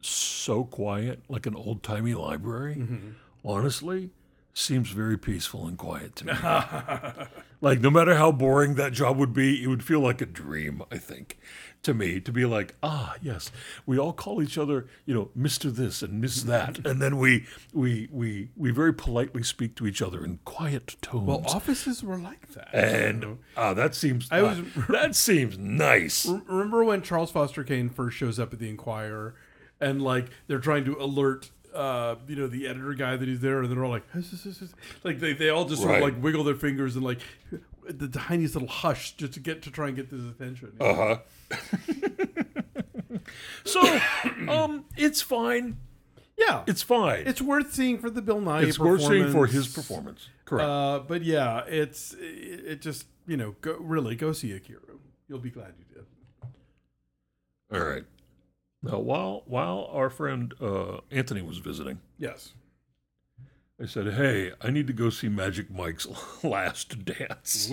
[0.00, 2.74] so quiet, like an old timey library.
[2.76, 3.14] Mhm.
[3.44, 4.10] Honestly,
[4.58, 6.32] seems very peaceful and quiet to me.
[7.60, 10.82] like no matter how boring that job would be, it would feel like a dream.
[10.90, 11.38] I think
[11.84, 13.52] to me to be like, ah, yes,
[13.86, 17.46] we all call each other, you know, Mister this and Miss that, and then we
[17.72, 21.26] we we we very politely speak to each other in quiet tones.
[21.26, 22.74] well, offices were like that.
[22.74, 26.26] and ah, that seems I was- that seems nice.
[26.26, 29.34] Re- Remember when Charles Foster Kane first shows up at the Inquirer,
[29.80, 33.62] and like they're trying to alert, uh, you know, the editor guy that he's there,
[33.62, 34.04] and they're all like,
[35.04, 36.12] like they, they all just sort of Right.
[36.14, 37.20] like wiggle their fingers and like
[37.88, 40.72] the tiniest little hush just to get to try and get his attention.
[40.80, 41.18] Uh huh.
[43.64, 44.00] so,
[44.48, 45.78] um, it's fine.
[46.36, 47.22] yeah, It's fine.
[47.26, 48.68] it's worth seeing for the Bill Nighy.
[48.68, 50.26] It's worth seeing for his performance.
[50.26, 50.28] performance.
[50.44, 50.68] Correct.
[50.68, 54.98] Uh, but yeah, it's it, it just you know go really go see Ikiru.
[55.28, 56.04] You'll be glad you did.
[57.80, 58.04] All right.
[58.82, 62.52] Now, while while our friend uh, Anthony was visiting, Yes.
[63.80, 66.06] I said, "Hey, I need to go see Magic Mike's
[66.44, 67.72] Last Dance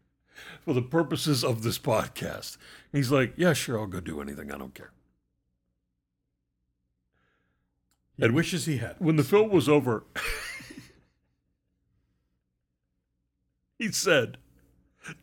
[0.64, 2.56] for the purposes of this podcast."
[2.92, 4.52] He's like, "Yeah, sure, I'll go do anything.
[4.52, 4.92] I don't care."
[8.16, 8.96] He wishes he had.
[8.98, 10.04] When the film was over,
[13.78, 14.38] he said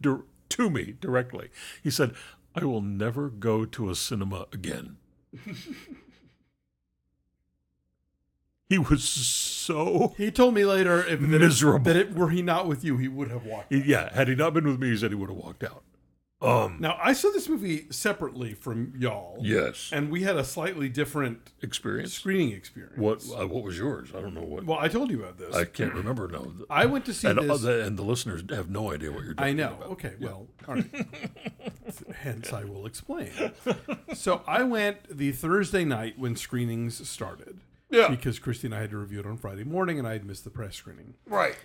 [0.03, 1.49] to me directly,
[1.82, 2.13] he said,
[2.53, 4.97] "I will never go to a cinema again."
[8.70, 11.88] he was so He told me later if that, Miserable.
[11.90, 13.72] It, that it, were he not with you, he would have walked.
[13.72, 14.14] yeah.
[14.14, 15.84] Had he not been with me, he said he would have walked out.
[16.42, 16.78] Um.
[16.80, 19.92] Now I saw this movie separately from y'all, Yes.
[19.94, 22.14] and we had a slightly different Experience.
[22.14, 22.98] screening experience.
[22.98, 24.10] What uh, What was yours?
[24.18, 24.66] I don't know what.
[24.66, 25.56] Well, I told you about this.
[25.56, 26.28] I can't remember.
[26.28, 26.52] No.
[26.70, 27.62] I went to see And, uh, this.
[27.62, 29.74] the, and the listeners have no idea what you're talking I know.
[29.76, 29.89] about.
[29.92, 30.14] Okay.
[30.20, 31.06] Well, all right.
[32.22, 33.32] Hence, I will explain.
[34.16, 37.60] So I went the Thursday night when screenings started.
[37.89, 38.08] Yeah.
[38.08, 40.44] Because Christy and I had to review it on Friday morning, and I had missed
[40.46, 41.16] the press screening.
[41.28, 41.58] Right.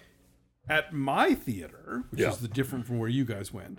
[0.69, 2.31] At my theater, which Yeah.
[2.31, 3.79] is the different from where you guys went,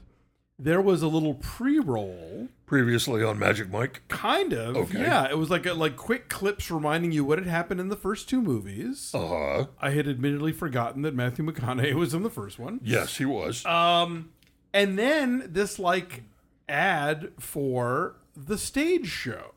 [0.60, 4.02] there was a little pre-roll Previously on Magic Mike.
[4.10, 4.76] Kind of.
[4.76, 5.00] Okay.
[5.00, 7.96] Yeah, it was like a, like quick clips reminding you what had happened in the
[7.96, 9.12] first two movies.
[9.14, 9.66] Uh huh.
[9.80, 12.82] I had admittedly forgotten that Matthew McConaughey was in the first one.
[12.84, 13.66] Yes, he was.
[13.66, 14.32] Um,
[14.74, 16.24] and then this like
[16.68, 19.54] ad for the stage show,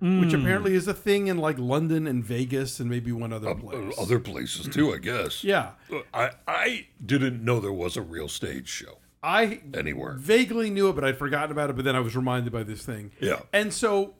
[0.00, 3.94] which apparently is a thing in like London and Vegas and maybe one other place.
[3.96, 5.44] Uh, Other places too, I guess.
[5.44, 10.14] yeah, Uh, I I didn't know there was a real stage show I anywhere.
[10.18, 11.76] vaguely knew it, but I'd forgotten about it.
[11.76, 13.12] But then I was reminded by this thing.
[13.20, 13.40] Yeah.
[13.52, 14.14] And so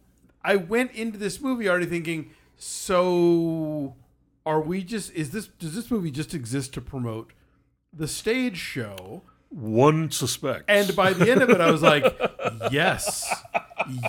[0.45, 3.95] I went into this movie already thinking, so
[4.47, 7.33] are we just is this does this movie just exist to promote
[7.93, 9.23] the stage show?
[9.49, 10.65] One suspects.
[10.69, 12.05] And by the end of it I was like,
[12.71, 13.29] yes.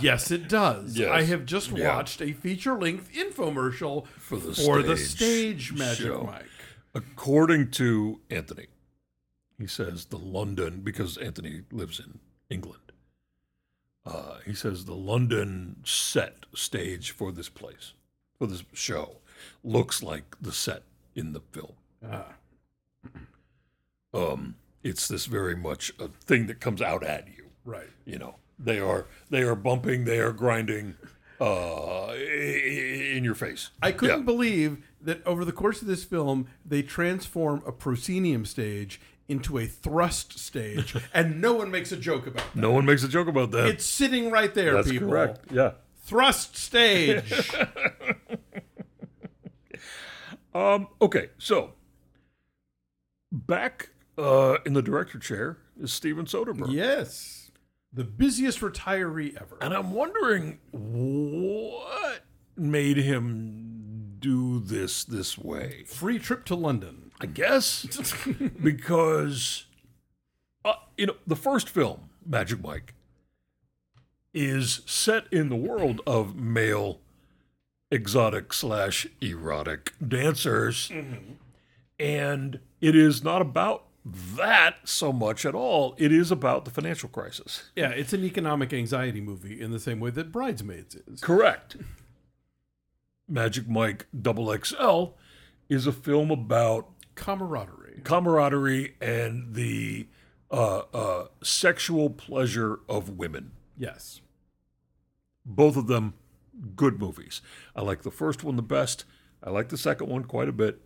[0.01, 0.97] Yes, it does.
[0.97, 1.09] Yes.
[1.09, 1.95] I have just Yeah.
[1.95, 6.23] watched a feature-length infomercial For the for the stage stage Magic show.
[6.31, 6.45] Mike.
[6.93, 8.67] according to Anthony,
[9.61, 12.91] he says the London because Anthony lives in England.
[14.05, 17.93] Uh, he says the London set stage for this place,
[18.39, 19.17] for this show,
[19.63, 20.83] looks like the set
[21.15, 21.73] in the film.
[22.05, 22.33] Ah.
[24.13, 27.45] Um, it's this very much a thing that comes out at you.
[27.63, 27.87] right.
[28.03, 30.95] You know, they are they are bumping, they are grinding,
[31.39, 33.69] uh, in your face.
[33.81, 34.25] I couldn't Yeah.
[34.25, 38.99] believe that over the course of this film, they transform a proscenium stage
[39.31, 42.59] into a thrust stage, and no one makes a joke about that.
[42.59, 43.67] No one makes a joke about that.
[43.67, 45.07] It's sitting right there, That's people.
[45.09, 45.45] correct.
[45.51, 45.71] Yeah.
[46.03, 47.51] Thrust stage.
[50.53, 51.75] Um, okay, so
[53.31, 56.73] back uh, in the director chair is Steven Soderbergh.
[56.73, 57.51] yes.
[57.93, 59.57] The busiest retiree ever.
[59.61, 62.25] And I'm wondering what
[62.57, 65.83] made him do this this way.
[65.87, 67.10] Free trip to London.
[67.21, 67.85] I guess
[68.63, 69.65] because
[70.65, 72.95] uh, you know the first film, Magic Mike,
[74.33, 76.99] is set in the world of male
[77.91, 80.91] exotic slash erotic dancers,
[81.99, 85.93] and it is not about that so much at all.
[85.99, 87.69] It is about the financial crisis.
[87.75, 91.21] Yeah, it's an economic anxiety movie in the same way that Bridesmaids is.
[91.21, 91.77] Correct.
[93.27, 95.13] Magic Mike Double XL
[95.69, 98.01] is a film about Camaraderie.
[98.03, 100.07] camaraderie and the
[100.49, 103.51] uh, uh, sexual pleasure of women.
[103.77, 104.21] Yes.
[105.45, 106.13] Both of them
[106.75, 107.41] good movies.
[107.75, 109.05] I like the first one the best.
[109.43, 110.81] I like the second one quite a bit.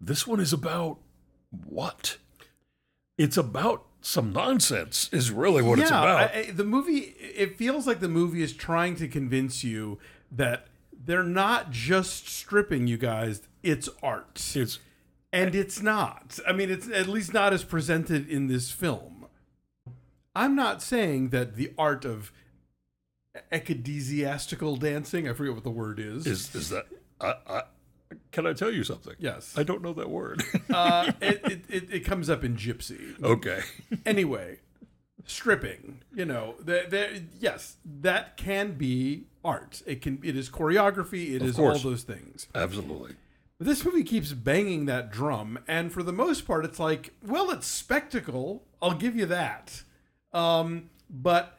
[0.00, 0.98] This one is about
[1.50, 2.18] what?
[3.16, 6.34] It's about some nonsense, is really what it's about.
[6.34, 9.98] I- the movie, it feels like the movie is trying to convince you
[10.32, 10.66] that
[11.04, 14.40] they're not just stripping you guys, it's art.
[14.54, 14.78] it's
[15.32, 16.38] And it's not.
[16.46, 19.26] I mean, it's at least not as presented in this film.
[20.34, 22.32] I'm not saying that the art of
[23.50, 26.26] ecclesiastical dancing, I forget what the word is.
[26.26, 26.86] is is that
[27.20, 27.62] I, I
[28.30, 29.14] can I tell you something?
[29.18, 29.54] yes.
[29.56, 30.42] I don't know that word.
[30.70, 33.22] uh, it, it, it, comes up in Gypsy.
[33.22, 33.60] okay.
[34.06, 34.60] anyway,
[35.24, 36.02] stripping.
[36.14, 39.82] You know, there, yes, that can be art.
[39.86, 40.20] It can.
[40.22, 41.34] It is choreography.
[41.34, 41.82] It is all course.
[41.82, 42.48] those things.
[42.54, 43.16] Absolutely.
[43.58, 47.50] But this movie keeps banging that drum, and for the most part, it's like, well,
[47.50, 48.64] it's spectacle.
[48.80, 49.82] I'll give you that.
[50.32, 51.58] Um, but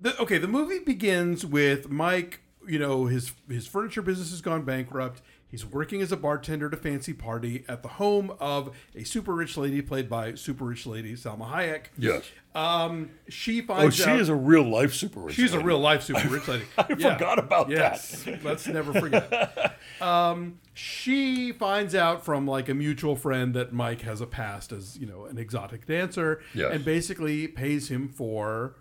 [0.00, 2.40] the, okay, the movie begins with Mike.
[2.66, 5.22] You know, his his furniture business has gone bankrupt.
[5.52, 9.34] He's working as a bartender at a fancy party at the home of a super
[9.34, 11.86] rich lady played by super rich lady Salma Hayek.
[11.98, 12.24] Yes.
[12.54, 13.98] Um, she finds.
[14.00, 15.36] Oh, she out is a real life super rich.
[15.36, 16.64] she's a real life super rich lady.
[16.76, 19.78] I forgot about yes, let's never forget.
[20.00, 24.98] Um, she finds out from like a mutual friend that Mike has a past as
[24.98, 26.72] you know an exotic dancer, Yes.
[26.74, 28.74] and basically pays him for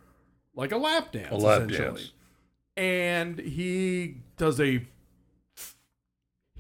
[0.56, 2.02] like a lap dance, A lap essentially.
[2.02, 2.12] dance.
[2.78, 4.86] And he does a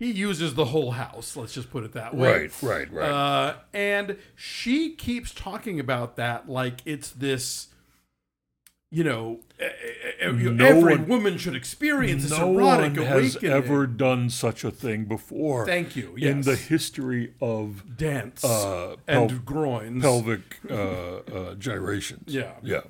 [0.02, 1.38] he uses the whole house.
[1.38, 2.50] Let's just put it that way.
[2.50, 3.08] Right, right, right.
[3.12, 7.68] Uh, and she keeps talking about that like it's this,
[8.90, 9.42] you know,
[10.20, 13.52] No every one- woman should experience this no erotic one has awakening.
[13.52, 16.16] ever done such a thing before Thank you.
[16.18, 20.02] in the history of dance uh, and pel- groins.
[20.02, 22.34] pelvic uh, uh, gyrations.
[22.34, 22.54] Yeah.
[22.64, 22.82] Yeah.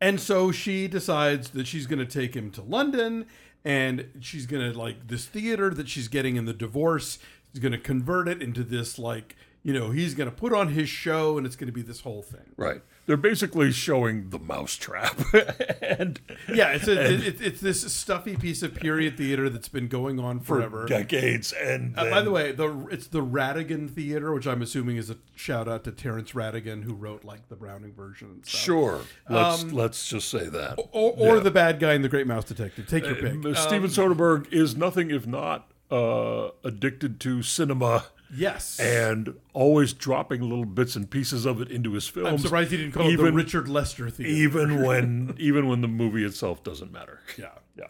[0.00, 3.24] And so she decides that she's going to take him to London
[3.66, 7.18] and she's to like this theater that she's getting in the divorce
[7.52, 11.36] is to convert it into this like, you know, he's to put on his show
[11.36, 12.52] and it's to be this whole thing.
[12.56, 12.80] Right.
[13.06, 15.16] They're basically showing the mousetrap.
[15.82, 16.20] and
[16.52, 20.40] Yeah, it's a, it, it's this stuffy piece of period theater that's been going on
[20.40, 20.82] forever.
[20.82, 21.52] for decades.
[21.52, 25.16] And Uh, by the way, the it's the Rattigan Theater, which I'm assuming is a
[25.36, 28.60] shout out to Terence Rattigan, who wrote like the Browning version and stuff.
[28.60, 29.00] Sure.
[29.30, 30.74] Let's Um, let's just say that.
[30.92, 31.40] Or, or Yeah.
[31.42, 32.88] the bad guy in The Great Mouse Detective.
[32.88, 33.44] Take your pick.
[33.44, 38.78] Uh, Steven Soderbergh is nothing if not uh, addicted to cinema Yes.
[38.80, 42.28] and always dropping little bits and pieces of it into his films.
[42.28, 44.30] I'm surprised he didn't call it the even- Richard Lester Theater.
[44.32, 47.20] even when even when the movie itself doesn't matter.
[47.38, 47.50] yeah.
[47.76, 47.86] Yeah.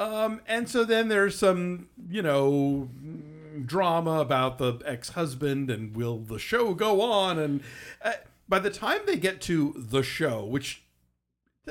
[0.00, 2.88] Um, and so then there's some, you know,
[3.64, 7.38] drama about the ex-husband and will the show go on?
[7.38, 7.60] And
[8.02, 8.12] uh,
[8.48, 10.82] by the time they get to the show, which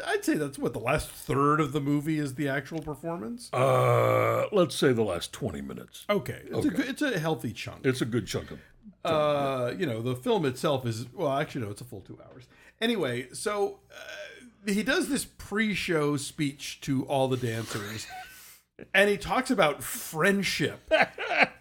[0.07, 3.49] I'd say that's what the last third of the movie is the actual performance.
[3.53, 6.05] Uh, let's say the last 20 minutes.
[6.09, 6.69] Okay, it's, A, Okay.
[6.69, 7.85] good, it's a healthy chunk.
[7.85, 8.59] It's a good chunk of
[9.05, 12.47] uh, you know, the film itself is well, actually, no, it's a full two hours.
[12.81, 18.07] Anyway, so uh, he does this pre-show speech to all the dancers,
[18.93, 20.91] and he talks about friendship,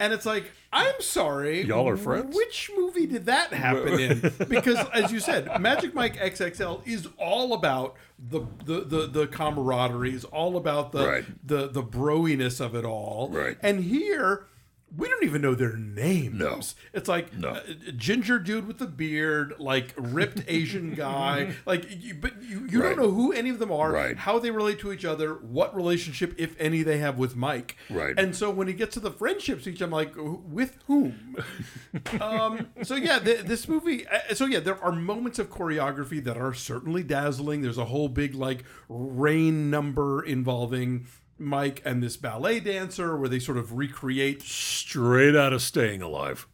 [0.00, 2.34] and it's like, I'm sorry, Y'all are friends?
[2.34, 4.32] Which movie did that happen in?
[4.48, 7.96] Because, as you said, Magic Mike XXL is all about
[8.30, 11.24] the the the, the camaraderie, is all about the Right.
[11.46, 13.56] the the broiness of it all, Right.
[13.60, 14.46] And here.
[14.94, 16.38] We don't even know their names.
[16.38, 16.60] No.
[16.92, 17.48] It's like No.
[17.50, 17.60] uh,
[17.96, 22.94] ginger dude with the beard, like ripped Asian guy, like you, but you, you Right.
[22.94, 24.16] don't know who any of them are, Right.
[24.18, 27.76] how they relate to each other, what relationship, if any, they have with Mike.
[27.88, 28.14] Right.
[28.18, 31.36] And so when he gets to the friendship speech, I'm like, with whom?
[32.20, 34.06] um, so yeah, th- this movie.
[34.08, 37.62] uh, So yeah, there are moments of choreography that are certainly dazzling.
[37.62, 41.06] There's a whole big like rain number involving.
[41.38, 46.46] Mike and this ballet dancer, where they sort of recreate straight out of Staying Alive.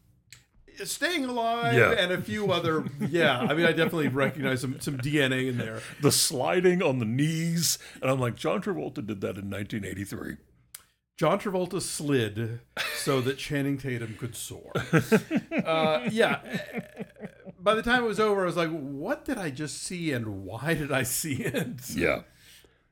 [0.85, 1.91] Staying Alive Yeah.
[1.93, 2.85] and a few other.
[3.01, 5.81] Yeah, I mean, I definitely recognize some some DNA in there.
[6.01, 7.79] The sliding on the knees.
[8.01, 10.37] And I'm like, John Travolta did that in 1983.
[11.17, 12.61] John Travolta slid
[12.95, 14.73] so that Channing Tatum could soar.
[15.69, 16.39] Uh, yeah.
[17.61, 20.45] By the time it was over, I was like, "What did I just see, and
[20.45, 22.23] why did I see it?" Yeah.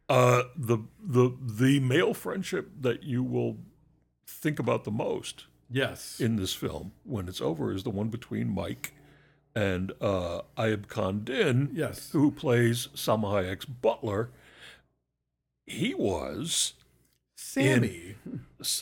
[0.09, 3.59] Uh, the the the male friendship that you will
[4.27, 6.21] think about the most Yes.
[6.21, 8.95] in this film when it's over is the one between Mike
[9.55, 12.11] and uh, Ayub Khan Din, Yes.
[12.13, 14.31] who plays Salma Hayek's butler.
[15.67, 16.75] He was
[17.47, 18.17] Sammy.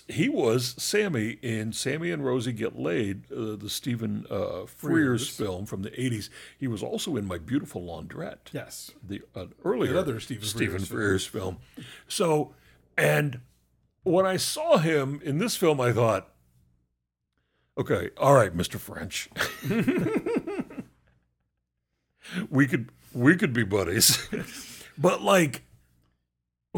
[0.08, 5.66] He was Sammy in Sammy and Rosie Get Laid, uh, the Stephen uh, Frears film
[5.66, 6.30] from the 80s.
[6.58, 8.52] He was also in My Beautiful Laundrette.
[8.52, 8.90] Yes.
[9.06, 11.58] the uh, earlier Another Stephen Stephen Frears Frears film.
[12.08, 12.54] So,
[12.96, 13.40] and
[14.02, 16.32] when I saw him in this film, I thought,
[17.76, 19.28] okay, all right, Mister French,
[22.48, 24.26] we could we could be buddies,
[24.98, 25.62] but like,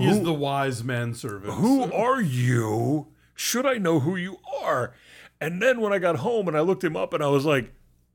[0.05, 1.55] Who, the wise man servant.
[1.55, 3.09] who are you?
[3.35, 4.95] Should I know who you are?
[5.41, 7.73] And then when I got home and I looked him up, and I was like,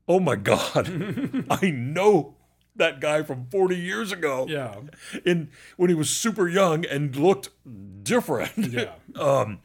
[0.08, 2.36] oh my god, I know
[2.76, 4.76] that guy from 40 years ago Yeah.
[5.26, 7.50] in when he was super young and looked
[8.04, 8.58] different.
[8.58, 8.94] Yeah.
[9.20, 9.60] um,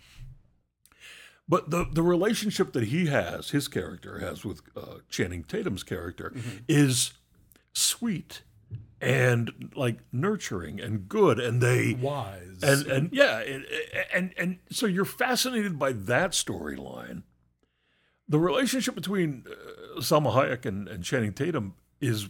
[1.48, 6.32] but the the relationship that he has, his character has with uh, Channing Tatum's character,
[6.68, 7.12] is
[7.72, 8.42] sweet
[9.00, 12.62] and like nurturing and good, and they Wise.
[12.62, 13.66] and and yeah, and
[14.14, 17.22] and, and so you're fascinated by that storyline.
[18.28, 22.28] The relationship between uh, Salma Hayek and, and Channing Tatum is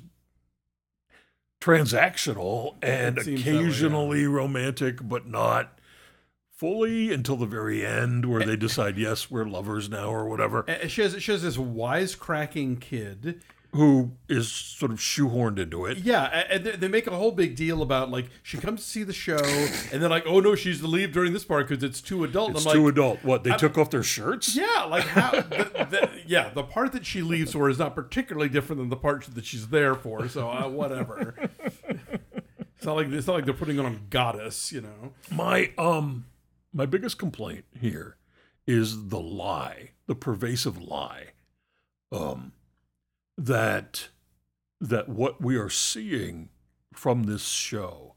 [1.60, 3.38] transactional and that way, yeah.
[3.38, 5.78] occasionally romantic, but not
[6.50, 8.56] fully until the very end, where eh, they eh.
[8.56, 10.64] decide, yes, we're lovers now or whatever.
[10.68, 13.42] And she has she has this wisecracking kid.
[13.76, 15.98] Who is sort of shoehorned into it?
[15.98, 19.02] Yeah, and they- they make a whole big deal about like she comes to see
[19.02, 19.36] the show,
[19.92, 22.52] and they're like, "Oh no, she's to leave during this part because it's too adult."
[22.52, 23.24] It's I'm too like, adult.
[23.24, 24.56] What they took off their shirts?
[24.56, 25.30] Yeah, like how?
[25.40, 28.96] the, the, yeah, the part that she leaves for is not particularly different than the
[28.96, 30.28] part that she's there for.
[30.28, 31.34] So uh, whatever.
[32.76, 35.12] it's not like it's not like they're putting on goddess, you know.
[35.30, 36.26] My um
[36.72, 38.16] my biggest complaint here
[38.66, 41.26] is the lie, the pervasive lie.
[42.12, 42.52] Um
[43.36, 44.08] that
[44.80, 46.50] that what we are seeing
[46.92, 48.14] from this show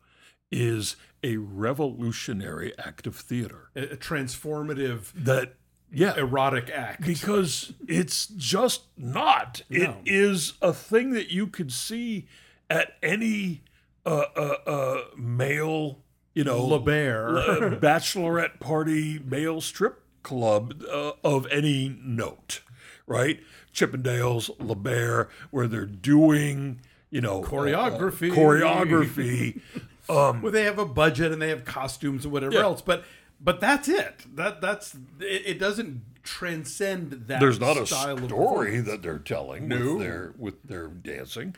[0.51, 3.69] is a revolutionary act of theater.
[3.75, 5.55] A, a transformative That
[5.91, 7.05] yeah, erotic act.
[7.05, 9.61] because it's just not.
[9.69, 9.97] It No.
[10.05, 12.27] is a thing that you could see
[12.69, 13.63] at any
[14.05, 15.99] uh, uh, uh, male,
[16.33, 17.29] you know, Bear.
[17.37, 22.61] uh, bachelorette party male strip club uh, of any note,
[23.07, 23.39] right?
[23.73, 24.49] Chippendales,
[24.83, 28.31] Bear, where they're doing, you know, uh, Choreography.
[28.31, 29.61] choreography.
[30.09, 32.61] um, Well, they have a budget and they have costumes and whatever Yeah.
[32.61, 33.03] else, but
[33.41, 34.15] but that's it.
[34.35, 37.39] That that's it, it doesn't transcend that.
[37.39, 39.77] there's not a style of story that they're telling No.
[39.95, 41.55] with their with their dancing.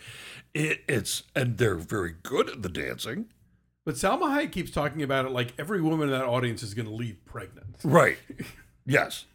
[0.53, 3.25] It, it's and they're very good at the dancing,
[3.83, 6.87] But Salma Hayek keeps talking about it like every woman in that audience is going
[6.87, 7.77] to leave pregnant.
[7.83, 8.17] right?
[8.85, 9.25] yes,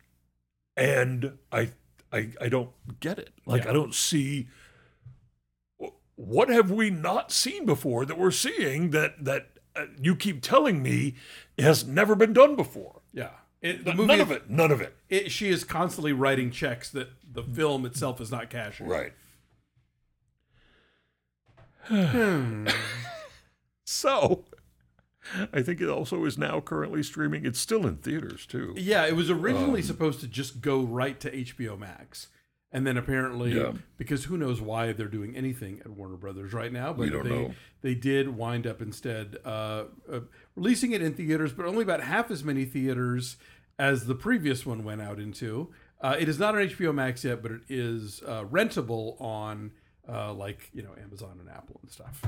[0.77, 1.71] and I
[2.17, 3.31] I I don't get it.
[3.45, 3.71] Like Yeah.
[3.71, 4.49] I don't see
[6.17, 10.83] what have we not seen before that we're seeing that that uh, you keep telling
[10.83, 11.15] me
[11.59, 13.03] has never been done before.
[13.13, 14.49] Yeah, it, the None of it.
[14.49, 14.97] None of it.
[15.09, 18.87] It, she is constantly writing checks that the film itself is not cashing.
[18.89, 19.13] Right.
[21.85, 22.69] Hmm.
[23.89, 24.45] So,
[25.53, 27.45] I think it also is now currently streaming.
[27.47, 28.75] It's still in theaters too.
[28.77, 32.29] Yeah, it was originally Um, supposed to just go right to HBO Max.
[32.73, 33.73] And then apparently, Yeah.
[33.97, 37.55] because who knows why they're doing anything at Warner Brothers right now, but they, know.
[37.81, 40.21] they did wind up instead uh, uh,
[40.57, 43.37] releasing it in theaters, but only about half as many theaters
[43.79, 45.73] as the previous one went out into.
[46.01, 49.71] Uh, it is not on HBO Max yet, but it is uh, rentable on
[50.09, 52.23] uh, like you know Amazon and Apple and stuff.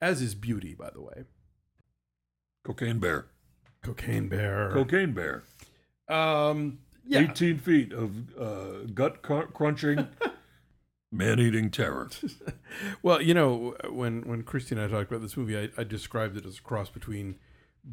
[0.00, 1.24] As is Beauty, by the way.
[2.70, 3.26] Cocaine Bear.
[3.82, 4.70] Cocaine Bear.
[4.72, 5.42] Cocaine Bear.
[6.08, 7.20] um, yeah.
[7.20, 10.06] 18 feet of uh, gut crunching,
[11.12, 12.08] man eating terror.
[13.02, 16.36] Well, you know, when when Christy and I talked about this movie, I, I described
[16.36, 17.34] it as a cross between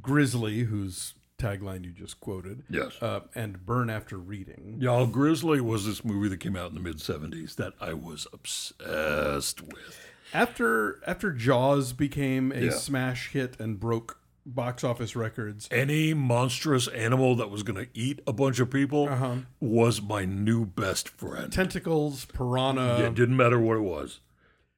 [0.03, 3.01] Grizzly, whose tagline you just quoted, Yes.
[3.01, 4.77] uh, and Burn After Reading.
[4.79, 8.27] Y'all, Grizzly was this movie that came out in the mid 70s that I was
[8.31, 9.99] obsessed with.
[10.31, 12.71] After after Jaws became a Yeah.
[12.71, 18.21] smash hit and broke box office records, Any monstrous animal that was going to eat
[18.25, 19.35] a bunch of people uh-huh.
[19.59, 21.51] was my new best friend.
[21.51, 24.19] tentacles, piranha, it didn't matter what it was.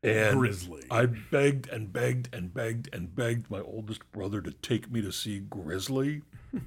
[0.02, 0.84] And Grizzly.
[0.90, 5.12] I begged and begged and begged and begged my oldest brother to take me to
[5.12, 6.22] see Grizzly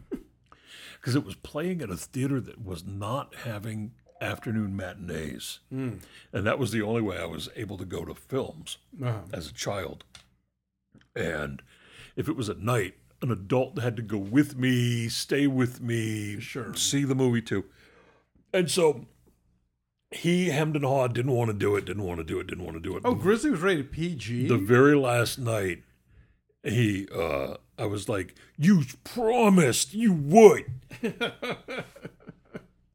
[1.00, 5.60] because it was playing at a theater that was not having afternoon matinees.
[5.72, 6.00] Mm.
[6.32, 9.20] And that was the only way I was able to go to films Uh-huh.
[9.32, 10.04] as a child.
[11.16, 11.62] And
[12.16, 16.40] if it was at night, an adult had to go with me, stay with me,
[16.40, 16.74] Sure.
[16.74, 17.64] see the movie too.
[18.52, 19.06] And so
[20.10, 22.64] he hemmed and hawed, didn't want to do it, didn't want to do it, didn't
[22.64, 23.02] want to do it.
[23.04, 24.48] Oh, Grizzly was rated PG.
[24.48, 25.82] the very last night,
[26.64, 30.64] he uh, I was like, "You promised you would."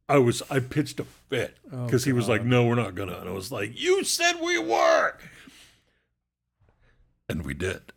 [0.10, 3.28] I was I pitched a fit because he was like, "No, we're not gonna," and
[3.28, 5.18] I was like, "You said we were,"
[7.28, 7.92] and we did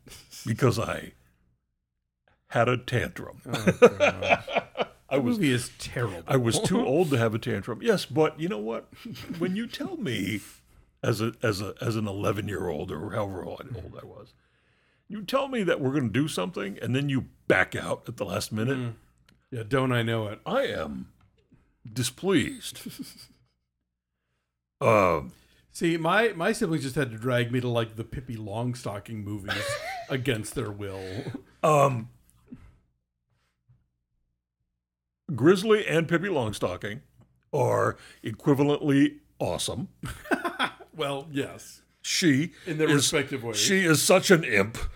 [0.47, 1.12] because I
[2.49, 3.41] had a tantrum.
[5.12, 6.22] I The was movie is terrible.
[6.28, 7.80] I was too old to have a tantrum.
[7.82, 8.88] Yes, but you know what?
[9.38, 10.41] When you tell me
[11.03, 13.62] as a as a as an 11 year old or however old
[14.01, 14.34] I was,
[15.09, 18.16] you tell me that we're going to do something and then you back out at
[18.18, 18.95] the last minute.
[19.51, 20.41] yeah, don't I know it?
[20.47, 21.09] I am
[21.93, 22.80] displeased.
[24.80, 25.22] uh,
[25.72, 29.55] See, my my siblings just had to drag me to like the Pippi Longstocking movies
[30.11, 31.01] against their will.
[31.63, 32.09] um,
[35.35, 37.01] Grizzly and Pippi Longstocking
[37.53, 39.89] are equivalently awesome.
[40.97, 43.57] Well, yes, She in their is respective ways.
[43.57, 44.77] She is such an imp.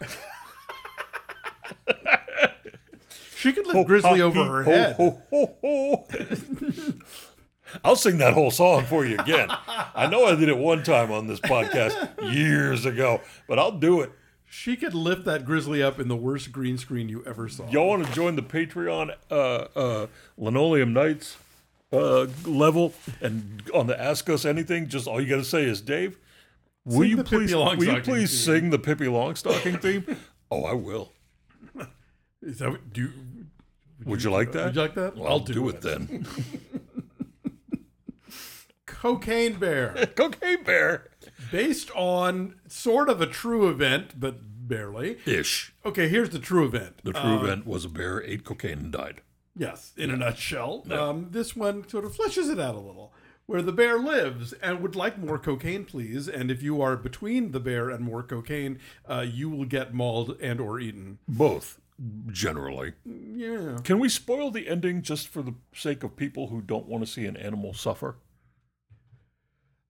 [3.36, 4.96] She could lift Grizzly Ha, over he, her ho, head.
[4.96, 6.06] ho, ho, ho.
[7.84, 9.48] I'll sing that whole song for you again.
[9.68, 14.00] I know I did it one time on this podcast years ago, but I'll do
[14.00, 14.12] it.
[14.56, 17.68] She could lift that Grizzly up in the worst green screen you ever saw.
[17.70, 20.06] Y'all want to join the Patreon uh, uh,
[20.38, 21.36] Linoleum Nights
[21.92, 24.88] uh, level and on the Ask Us Anything?
[24.88, 26.18] Just all you got to say is, Dave,
[26.84, 30.16] will Sing you please will you please theme." sing the Pippi Longstocking theme?
[30.52, 31.10] Oh, I will.
[32.40, 33.12] Is that do you,
[34.04, 34.66] Would you like that?
[34.66, 35.16] would you like that?
[35.16, 36.24] Well, I'll do it then.
[38.86, 41.10] Cocaine Bear, Cocaine Bear.
[41.54, 45.18] Based on sort of a true event, but barely.
[45.24, 45.72] Ish.
[45.86, 46.96] Okay, here's the true event.
[47.04, 49.20] The true event was a bear ate cocaine and died.
[49.56, 50.84] Yes, in a nutshell.
[50.90, 53.12] Um, this one sort of fleshes it out a little.
[53.46, 56.26] Where the bear lives and would like more cocaine, please.
[56.28, 60.36] And if you are between the bear and more cocaine, uh, you will get mauled
[60.40, 61.18] and or eaten.
[61.28, 61.80] Both,
[62.32, 62.94] generally.
[63.04, 63.78] Yeah.
[63.84, 67.12] Can we spoil the ending just for the sake of people who don't want to
[67.12, 68.16] see an animal suffer?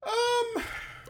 [0.07, 0.44] Um.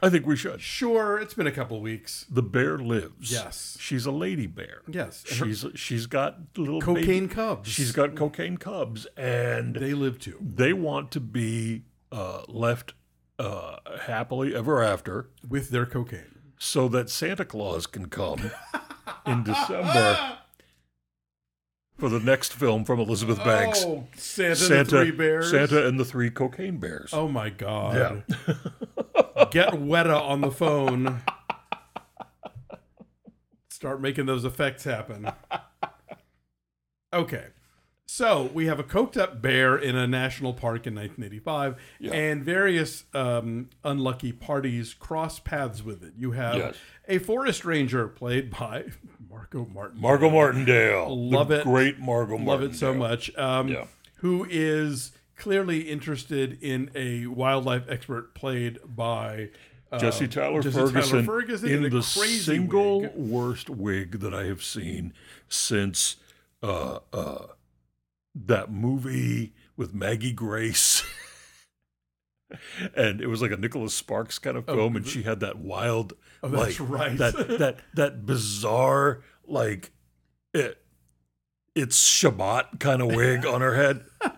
[0.04, 0.60] I think we should.
[0.60, 1.18] Sure.
[1.18, 2.26] It's been a couple weeks.
[2.30, 3.32] The bear lives.
[3.32, 3.76] Yes.
[3.80, 4.82] She's a lady bear.
[4.88, 5.24] Yes.
[5.28, 7.68] and She's she's got little cocaine baby- cubs.
[7.70, 10.38] She's got cocaine cubs, and They live too.
[10.40, 12.94] they want to be uh, left
[13.38, 16.38] uh, happily ever after, with their cocaine.
[16.58, 18.50] so that Santa Claus can come
[19.26, 20.38] in December
[21.98, 23.84] for the next film from Elizabeth Banks.
[23.84, 25.50] Oh, Santa, Santa, and the Three Bears.
[25.50, 27.10] Santa and the Three Cocaine Bears.
[27.12, 28.22] Oh my God.
[28.46, 28.54] Yeah.
[29.54, 31.22] Get Weta on the phone.
[33.68, 35.30] Start making those effects happen.
[37.12, 37.46] Okay.
[38.06, 42.12] So we have a coked up bear in a national park in 1985, Yeah.
[42.12, 46.14] and various um, unlucky parties cross paths with it.
[46.16, 46.74] You have Yes.
[47.06, 48.86] a forest ranger played by
[49.30, 50.00] Marco Martin.
[50.00, 51.30] Margot Martindale.
[51.30, 51.62] Love it.
[51.62, 53.30] Great Margot Love it so much.
[53.36, 53.86] Um, Yeah.
[54.16, 59.50] Who is clearly interested in a wildlife expert played by
[59.92, 63.14] uh, Jesse Tyler Jesse Tyler Ferguson, Ferguson in the crazy single wig.
[63.14, 65.12] worst wig that I have seen
[65.48, 66.16] since
[66.62, 67.46] uh, uh,
[68.34, 71.04] that movie with Maggie Grace.
[72.96, 76.14] and it was like a Nicholas Sparks kind of film, and she had that wild,
[76.42, 77.16] Oh, like right.
[77.16, 79.92] that that that bizarre like
[80.52, 80.78] it.
[81.74, 84.04] It's Shabbat kind of wig on her head.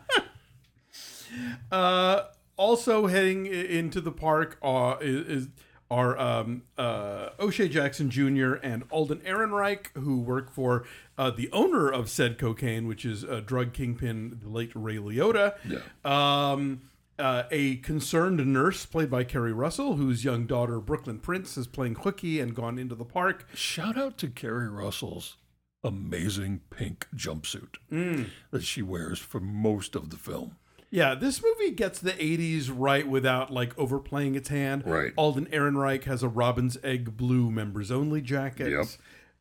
[1.71, 2.23] Uh,
[2.57, 5.49] also heading into the park are, is,
[5.91, 8.55] are um, uh, O'Shea Jackson Jr.
[8.55, 10.85] and Alden Ehrenreich, who work for
[11.19, 15.55] uh, the owner of said cocaine, which is uh, drug kingpin, the late Ray Liotta.
[15.69, 15.81] Yeah.
[16.05, 16.83] Um,
[17.19, 21.95] uh, a concerned nurse played by Keri Russell, whose young daughter Brooklyn Prince is playing
[21.97, 23.47] hooky and gone into the park.
[23.55, 25.37] Shout out to Keri Russell's
[25.83, 28.29] amazing pink jumpsuit Mm.
[28.51, 30.57] that she wears for most of the film.
[30.91, 34.85] Yeah, this movie gets the 80s right without like overplaying its hand.
[34.87, 35.13] Right.
[35.17, 38.97] Alden Ehrenreich has a Robin's Egg blue members only jacket.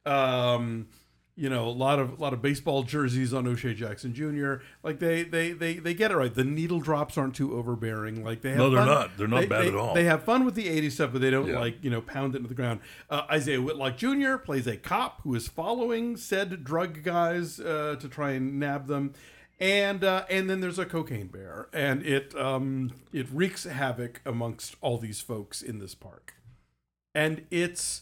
[0.06, 0.88] Um,
[1.38, 4.64] you know, a lot of a lot of baseball jerseys on O'Shea Jackson Jr.
[4.84, 6.34] Like they they they they get it right.
[6.34, 8.24] The needle drops aren't too overbearing.
[8.24, 9.18] Like they have No, they're fun- not.
[9.18, 9.94] They're not they- bad they- at all.
[9.94, 11.60] They have fun with the 80s stuff, but they don't Yeah.
[11.60, 12.80] like, you know, pound it into the ground.
[13.10, 14.38] Uh, Isaiah Whitlock Jr.
[14.38, 19.12] plays a cop who is following said drug guys uh, to try and nab them.
[19.60, 24.76] And uh, and then there's a cocaine bear, and it um, it wreaks havoc amongst
[24.82, 26.34] all these folks in this park,
[27.14, 28.02] and it's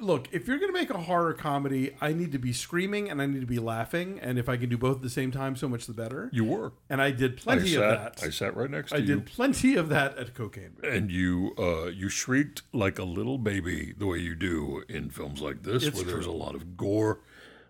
[0.00, 3.22] look, if you're going to make a horror comedy, I need to be screaming and
[3.22, 4.18] I need to be laughing.
[4.20, 6.28] And if I can do both at the same time, so much the better.
[6.32, 6.72] You were.
[6.90, 8.22] And I did I plenty of that.
[8.22, 9.06] I sat right next to I you.
[9.06, 10.90] did plenty of that at Cocaine Bear.
[10.90, 15.40] and you uh, you shrieked like a little baby the way you do in films
[15.40, 17.20] like this, It's where there's a lot of gore,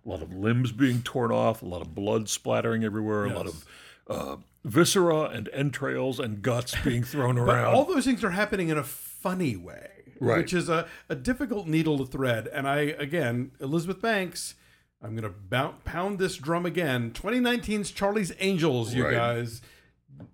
[0.05, 3.46] a lot of limbs being torn off, a lot of blood splattering everywhere, a lot
[3.46, 3.64] of
[4.09, 7.74] uh, viscera and entrails and guts being thrown around.
[7.74, 9.88] all those things are happening in a funny way,
[10.20, 10.38] Right.
[10.38, 12.48] which is a, a difficult needle to thread.
[12.48, 14.55] And I, again, Elizabeth Banks,
[15.03, 17.11] I'm going to pound this drum again.
[17.12, 19.14] 2019's Charlie's Angels, you Right.
[19.14, 19.62] guys,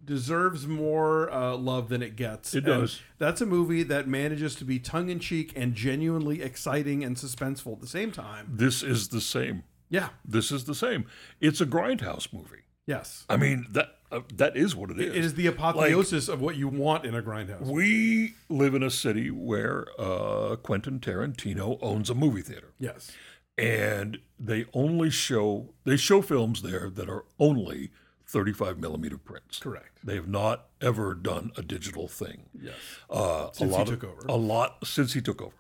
[0.05, 2.55] deserves more uh, love than it gets.
[2.55, 3.01] It And does.
[3.19, 7.75] That's a movie that manages to be tongue in cheek and genuinely exciting and suspenseful
[7.75, 8.47] at the same time.
[8.51, 9.65] this is the same.
[9.91, 10.11] Yeah.
[10.25, 11.07] This is the same.
[11.41, 12.63] It's a grindhouse movie.
[12.87, 13.25] Yes.
[13.29, 15.15] I mean that uh, that is what it is.
[15.15, 17.67] It is the apotheosis of what you want in a grindhouse.
[17.67, 22.73] we live in a city where uh, Quentin Tarantino owns a movie theater.
[22.79, 23.13] Yes.
[23.59, 27.91] and they only show they show films there that are only
[28.29, 29.59] 35 millimeter prints.
[29.59, 29.99] Correct.
[30.05, 32.47] They have not ever done a digital thing.
[32.61, 32.75] Yes.
[33.11, 34.27] Uh, Since a he took of, over.
[34.29, 35.55] A lot since he took over.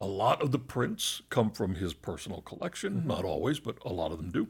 [0.00, 2.94] A lot of the prints come from his personal collection.
[3.00, 3.08] Mm-hmm.
[3.08, 4.48] Not always, but a lot of them do.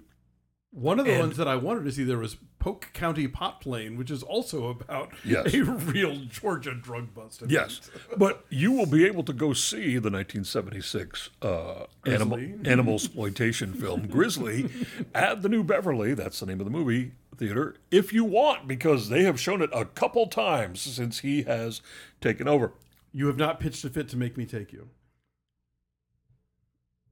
[0.71, 3.61] One of the And- ones that I wanted to see there was Polk County Pot
[3.61, 5.53] Plane, which is also about Yes.
[5.55, 7.43] a real Georgia drug bust.
[7.43, 7.53] event.
[7.53, 13.75] Yes, but you will be able to go see the 1976 uh, animal animal exploitation
[13.75, 14.69] film Grizzly
[15.15, 16.15] at the New Beverly.
[16.15, 17.77] That's the name of the movie theater.
[17.91, 21.81] If you want, because they have shown it a couple times since he has
[22.21, 22.73] taken over.
[23.13, 24.89] You have not pitched a fit to make me take you.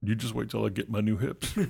[0.03, 1.53] You just wait till I get my new hips.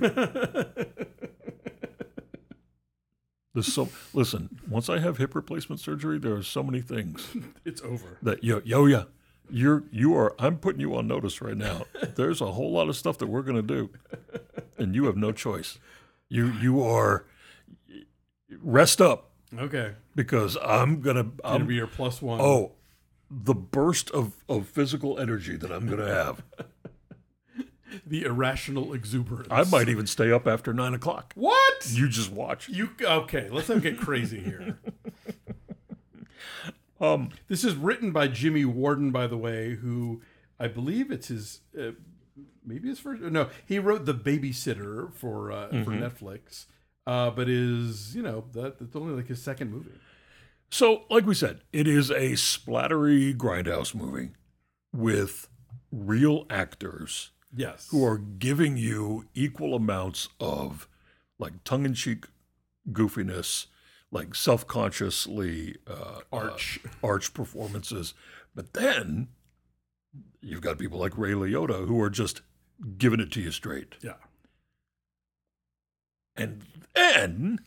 [3.54, 4.60] There's so listen.
[4.68, 7.36] Once I have hip replacement surgery, there are so many things
[7.66, 8.16] it's over.
[8.22, 9.04] that yo yo yeah
[9.50, 11.82] you're you are i'm putting you on notice right now
[12.16, 13.90] there's a whole lot of stuff that we're going to do
[14.78, 15.78] and you have no choice
[16.28, 17.26] you you are
[18.60, 19.92] rest up Okay.
[20.14, 22.40] because i'm going to It'll i'm be your plus one.
[22.40, 22.72] oh
[23.30, 26.42] the burst of of physical energy that i'm going to have
[28.06, 29.48] the irrational exuberance.
[29.50, 31.88] i might even stay up after nine o'clock What?
[31.90, 33.48] you just watch You okay?
[33.50, 34.78] Let's not get crazy here.
[37.00, 40.22] um This is written by Jimmy Warden, by the way, who
[40.60, 41.90] I believe it's his, uh,
[42.64, 43.20] maybe his first.
[43.22, 46.66] No, he wrote The Babysitter for uh, for Netflix,
[47.06, 49.90] uh, but is you know that it's only like his second movie.
[50.70, 54.30] So, like we said, it is a splattery grindhouse movie
[54.92, 55.48] with
[55.90, 60.88] real actors Yes, who are giving you equal amounts of
[61.38, 62.24] like tongue in cheek
[62.90, 63.66] goofiness,
[64.10, 66.80] like self consciously uh, arch.
[66.84, 68.14] uh, arch performances.
[68.54, 69.28] But then
[70.40, 72.40] you've got people like Ray Liotta who are just
[72.96, 73.96] giving it to you straight.
[74.02, 74.14] yeah,
[76.36, 76.62] And
[76.94, 77.60] then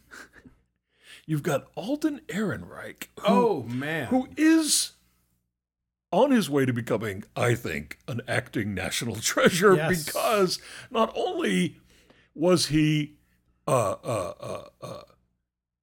[1.25, 4.91] you've got Alden Ehrenreich, who, oh man, who is
[6.11, 10.05] on his way to becoming, I think, an acting national treasure Yes.
[10.05, 10.59] because
[10.89, 11.77] not only
[12.33, 13.13] was he
[13.67, 15.01] uh, uh, uh, uh,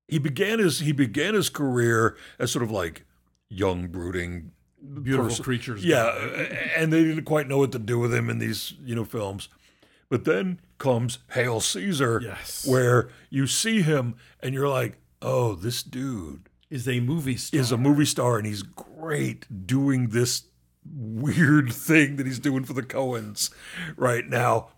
[0.08, 3.04] he began his he began his career as sort of like
[3.48, 4.52] young brooding
[5.02, 5.84] beautiful person- creatures.
[5.84, 6.08] yeah,
[6.76, 9.48] and they didn't quite know what to do with him in these, you know, films.
[10.12, 12.66] But then comes Hail Caesar, Yes.
[12.66, 17.58] where you see him and you're like, oh, this dude is a movie star.
[17.58, 20.48] is a movie star and he's great doing this
[20.84, 23.48] weird thing that he's doing for the Coens
[23.96, 24.68] right now.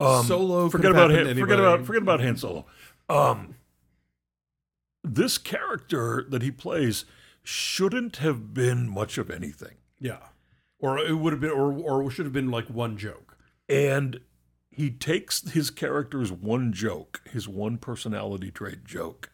[0.00, 2.64] Solo Forget about Han, forget about forget about Han Solo.
[3.10, 3.56] Um,
[5.02, 7.04] this character that he plays
[7.42, 9.74] shouldn't have been much of anything.
[10.00, 10.20] Yeah,
[10.78, 13.33] or it would have been, or or should have been like one joke.
[13.68, 14.20] And
[14.70, 19.30] he takes his character's one joke, his one personality trait joke,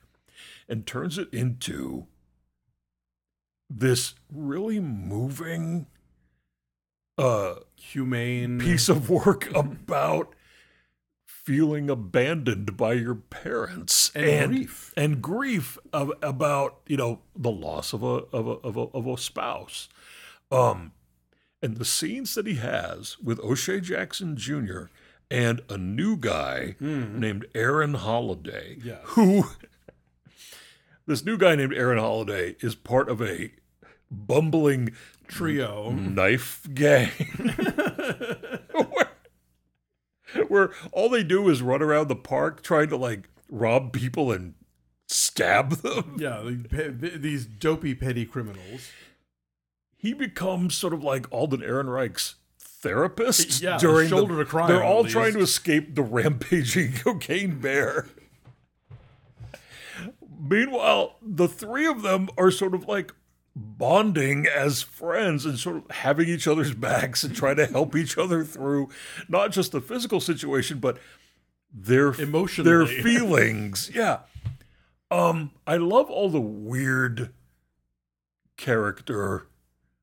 [0.68, 2.07] and turns it into
[3.68, 5.87] this really moving
[7.16, 10.35] uh, Humane piece of work about
[11.26, 14.93] feeling abandoned by your parents And grief.
[14.97, 19.07] and grief of, about you know the loss of a of a of a, of
[19.07, 19.89] a spouse
[20.53, 20.93] um
[21.62, 24.84] and the scenes that he has with O'Shea Jackson Jr.
[25.30, 27.18] and a new guy hmm.
[27.18, 28.78] named Aaron Holliday.
[28.82, 29.00] Yes.
[29.04, 29.44] who
[31.06, 33.52] this new guy named Aaron Holliday is part of a
[34.11, 34.90] bumbling
[35.28, 35.90] trio.
[35.92, 37.11] knife gang
[38.72, 39.11] where,
[40.48, 44.54] where all they do is run around the park trying to like rob people and
[45.08, 46.16] stab them.
[46.18, 48.90] Yeah, these dopey petty criminals.
[50.01, 52.36] He becomes sort of like Alden Ehrenreich's
[52.82, 57.61] therapists Yeah, during shoulder the, to cry They're all trying to escape the rampaging cocaine
[57.61, 58.07] bear.
[60.40, 63.12] Meanwhile, the three of them are sort of like
[63.55, 68.16] bonding as friends and sort of having each other's backs and trying to help each
[68.16, 68.88] other through
[69.28, 70.96] not just the physical situation, but
[71.70, 72.64] their emotions.
[72.64, 73.90] their feelings.
[73.94, 74.20] Yeah.
[75.11, 77.34] Um, I love all the weird
[78.57, 79.48] character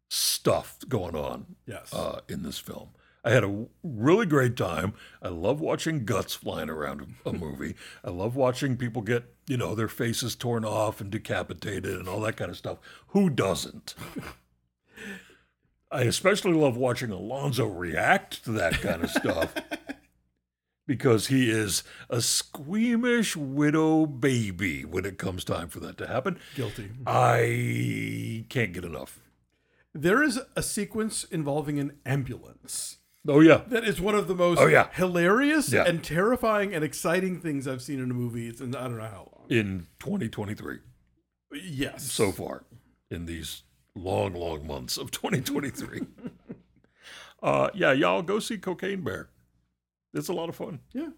[0.09, 1.93] stuff going on Yes.
[1.93, 2.89] uh, in this film.
[3.23, 4.93] I had a really great time.
[5.21, 7.75] I love watching guts flying around a movie.
[8.03, 12.21] I love watching people get, you know, their faces torn off and decapitated and all
[12.21, 12.77] that kind of stuff.
[13.07, 13.95] Who doesn't?
[15.91, 19.53] I especially love watching Alonso react to that kind of stuff
[20.87, 26.39] because he is a squeamish widow baby when it comes time for that to happen.
[26.55, 26.91] Guilty.
[27.05, 29.19] I can't get enough.
[30.01, 32.97] There is a sequence involving an ambulance.
[33.27, 33.61] Oh, yeah.
[33.67, 34.89] That is one of the most Oh, yeah.
[34.93, 35.85] hilarious Yeah.
[35.85, 38.47] and terrifying and exciting things I've seen in a movie.
[38.47, 39.45] It's in I don't know how long.
[39.49, 40.79] In 2023.
[41.53, 42.11] Yes.
[42.11, 42.63] so far
[43.09, 43.63] in these
[43.95, 46.01] long, long months of 2023.
[47.43, 49.29] uh, yeah, y'all go see Cocaine Bear.
[50.13, 50.79] It's a lot of fun.
[50.93, 51.09] yeah.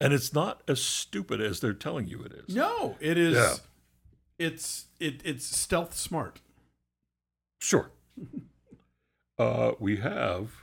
[0.00, 2.54] And it's not as stupid as they're telling you it is.
[2.54, 3.34] No, it is.
[3.34, 3.54] Yeah.
[4.38, 6.40] It's it it's stealth smart.
[7.60, 7.90] Sure.
[9.38, 10.62] Uh, we have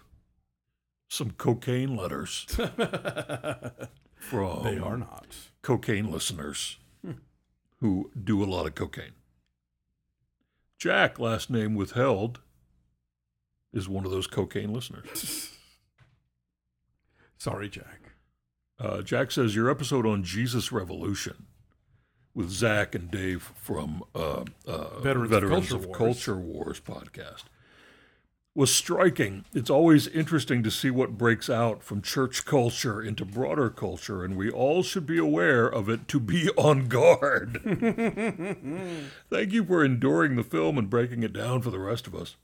[1.07, 2.47] some cocaine letters
[4.15, 5.27] from they are not.
[5.61, 6.79] cocaine listeners
[7.81, 9.11] who do a lot of cocaine.
[10.79, 12.39] Jack, last name withheld,
[13.71, 15.51] is one of those cocaine listeners.
[17.37, 18.13] Sorry, Jack.
[18.79, 21.45] Uh, Jack says your episode on Jesus Revolution
[22.35, 25.97] with Zach and Dave from uh, uh, Veterans of Culture of Wars.
[25.97, 27.43] Culture Wars podcast
[28.55, 29.45] was striking.
[29.53, 34.35] It's always interesting to see what breaks out from church culture into broader culture, and
[34.35, 37.59] we all should be aware of it to be on guard.
[39.29, 42.35] Thank you for enduring the film and breaking it down for the rest of us.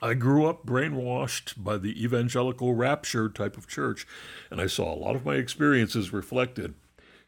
[0.00, 4.06] I grew up brainwashed by the evangelical rapture type of church,
[4.50, 6.74] and I saw a lot of my experiences reflected.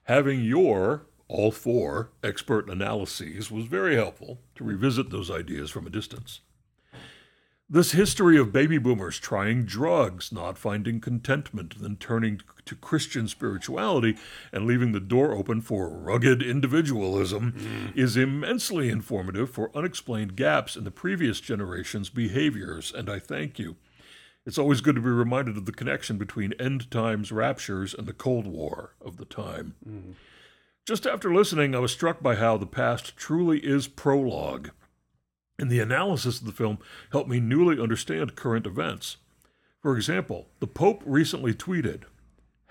[0.05, 5.91] Having your, all four, expert analyses was very helpful to revisit those ideas from a
[5.91, 6.41] distance.
[7.69, 14.19] This history of baby boomers trying drugs, not finding contentment, then turning to Christian spirituality
[14.53, 17.97] and leaving the door open for rugged individualism mm.
[17.97, 23.77] is immensely informative for unexplained gaps in the previous generation's behaviors, and I thank you.
[24.45, 28.13] It's always good to be reminded of the connection between end times raptures and the
[28.13, 29.75] Cold War of the time.
[29.89, 30.15] Mm.
[30.87, 34.71] Just after listening, I was struck by how the past truly is prologue
[35.59, 36.79] and the analysis of the film
[37.13, 39.17] helped me newly understand current events.
[39.81, 42.03] For example, the Pope recently tweeted,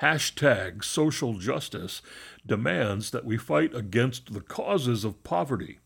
[0.01, 2.01] hashtag social justice
[2.45, 5.79] demands that we fight against the causes of poverty,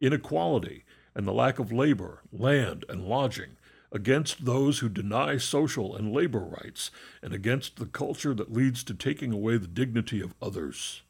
[0.00, 3.56] inequality, and the lack of labor, land, and lodging,
[3.92, 6.90] against those who deny social and labor rights,
[7.22, 11.02] and against the culture that leads to taking away the dignity of others.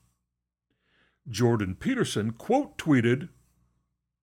[1.29, 3.29] Jordan Peterson quote tweeted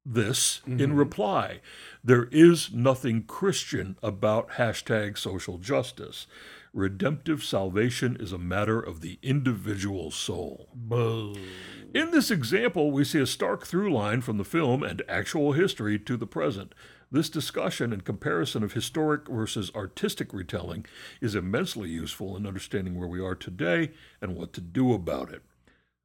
[0.06, 0.94] this in mm-hmm.
[0.94, 1.60] reply.
[2.04, 6.28] There is nothing Christian about hashtag social justice.
[6.74, 10.70] Redemptive salvation is a matter of the individual soul.
[11.94, 15.98] In this example, we see a stark through line from the film and actual history
[16.00, 16.76] to the present.
[17.10, 20.86] This discussion and comparison of historic versus artistic retelling
[21.22, 23.92] is immensely useful in understanding where we are today
[24.22, 25.44] and what to do about it.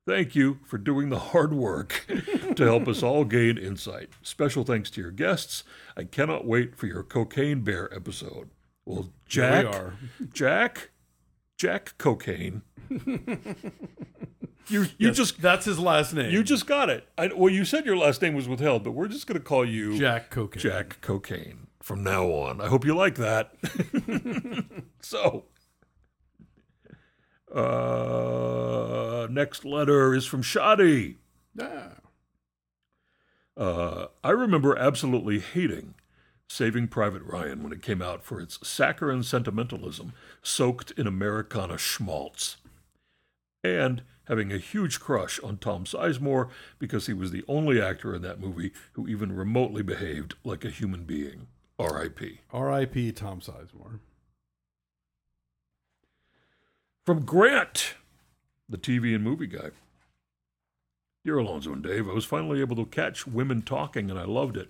[0.07, 2.07] Thank you for doing the hard work
[2.57, 4.09] to help us all gain insight.
[4.22, 5.62] Special thanks to your guests.
[5.96, 8.51] I cannot wait for your Cocaine Bear episode.
[8.86, 9.94] Well, Jack, we are.
[10.32, 10.90] Jack,
[11.59, 12.62] Jack Cocaine.
[12.90, 16.30] you you Yes, just that's his last name.
[16.32, 17.07] you just got it.
[17.18, 19.64] I, well, you said your last name was withheld, but we're just going to call
[19.64, 20.61] you Jack Cocaine.
[20.62, 22.61] Jack Cocaine from now on.
[22.61, 23.53] I hope you like that.
[25.03, 25.44] so,
[27.55, 31.16] uh, next letter is from Shadi.
[31.61, 31.92] Ah.
[33.57, 35.94] Uh, I remember absolutely hating
[36.48, 42.57] Saving Private Ryan when it came out for its saccharine sentimentalism soaked in Americana schmaltz.
[43.62, 46.48] And having a huge crush on Tom Sizemore
[46.78, 50.70] because he was the only actor in that movie who even remotely behaved like a
[50.70, 51.48] human being.
[51.78, 52.40] R.I.P.
[52.53, 53.12] R.I.P.
[53.12, 54.01] Tom Sizemore.
[57.11, 57.94] From Grant,
[58.68, 59.70] the TV and movie guy.
[61.24, 64.56] Dear Alonso and Dave, I was finally able to catch women talking and I loved
[64.56, 64.68] it.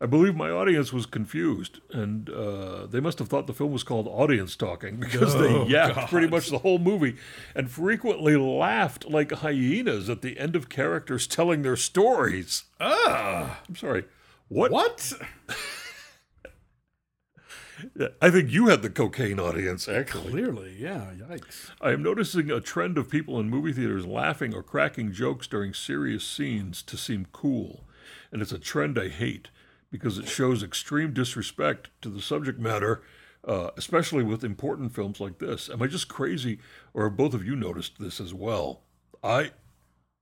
[0.00, 3.82] I believe my audience was confused, and uh, they must have thought the film was
[3.82, 6.08] called Audience Talking because Oh, they yapped God.
[6.08, 7.16] pretty much the whole movie
[7.52, 12.62] and frequently laughed like hyenas at the end of characters telling their stories.
[12.78, 14.04] Ah, I'm sorry.
[14.46, 14.70] What?
[14.70, 15.14] what?
[18.20, 20.30] I think you had the cocaine audience, actually.
[20.30, 21.10] Clearly, yeah.
[21.16, 21.70] Yikes.
[21.80, 25.74] I am noticing a trend of people in movie theaters laughing or cracking jokes during
[25.74, 27.84] serious scenes to seem cool.
[28.32, 29.48] And it's a trend I hate
[29.90, 33.02] because it shows extreme disrespect to the subject matter,
[33.46, 35.70] uh, especially with important films like this.
[35.70, 36.58] Am I just crazy,
[36.92, 38.82] or have both of you noticed this as well?
[39.22, 39.52] I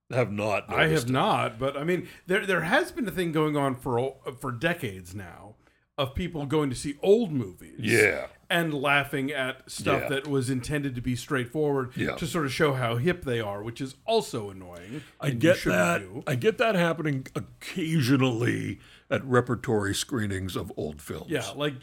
[0.09, 0.71] have not.
[0.71, 4.15] I have not, but I mean, there there has been a thing going on for
[4.39, 5.55] for decades now
[5.97, 8.27] of people going to see old movies, Yeah.
[8.49, 10.09] and laughing at stuff Yeah.
[10.09, 12.15] that was intended to be straightforward Yeah.
[12.15, 15.01] to sort of show how hip they are, which is also annoying.
[15.19, 15.99] I get that.
[16.01, 16.23] do.
[16.27, 18.79] I get that happening occasionally
[19.09, 21.31] at repertory screenings of old films.
[21.31, 21.73] Yeah, like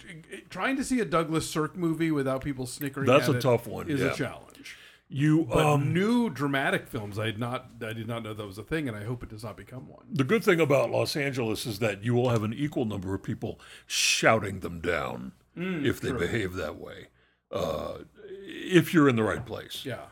[0.50, 3.06] trying to see a Douglas Sirk movie without people snickering.
[3.06, 4.12] That's at a it tough one, Is yeah.
[4.12, 4.76] a challenge.
[5.16, 8.58] You But um, new dramatic films, I had not, I did not know that was
[8.58, 10.06] a thing, and I hope it does not become one.
[10.10, 13.22] The good thing about Los Angeles is that you will have an equal number of
[13.22, 17.06] people shouting them down if they behave that way.
[17.52, 19.84] Uh, if you're in the right place.
[19.84, 20.06] Yeah.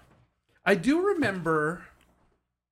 [0.64, 1.82] I do remember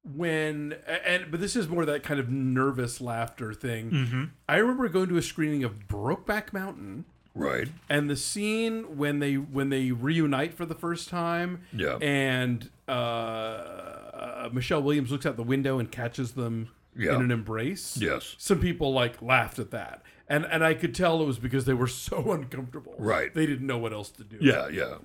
[0.05, 3.91] when and but this is more that kind of nervous laughter thing.
[3.91, 4.25] Mm-hmm.
[4.49, 7.69] I remember going to a screening of Brokeback Mountain Right.
[7.89, 11.97] and the scene when they when they reunite for the first time Yeah.
[12.03, 17.15] and uh, uh, Michelle Williams looks out the window and catches them Yeah.
[17.15, 17.97] in an embrace.
[17.97, 18.35] Yes.
[18.39, 20.03] Some people like laughed at that.
[20.29, 22.95] And and I could tell it was because they were so uncomfortable.
[22.99, 23.33] Right.
[23.35, 24.39] They didn't know what else to do.
[24.41, 24.97] Yeah, yeah.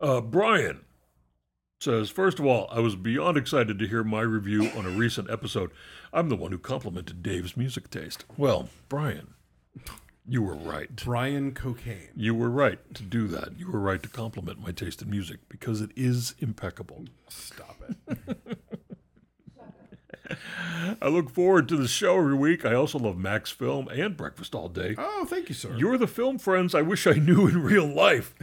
[0.00, 0.80] Uh, Brian
[1.80, 5.30] says, first of all, I was beyond excited to hear my review on a recent
[5.30, 5.70] episode.
[6.12, 8.24] I'm the one who complimented Dave's music taste.
[8.36, 9.34] Well, Brian,
[10.28, 10.94] you were right.
[10.94, 12.10] Brian Cocaine.
[12.14, 13.58] You were right to do that.
[13.58, 17.06] You were right to compliment my taste in music because it is impeccable.
[17.28, 17.76] Stop
[18.06, 18.58] it.
[21.00, 22.66] I look forward to the show every week.
[22.66, 24.94] I also love Max Film and Breakfast All Day.
[24.98, 25.74] Oh, thank you, sir.
[25.74, 28.34] You're the film friends I wish I knew in real life.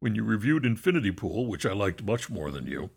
[0.00, 2.90] When you reviewed Infinity Pool, which I liked much more than you,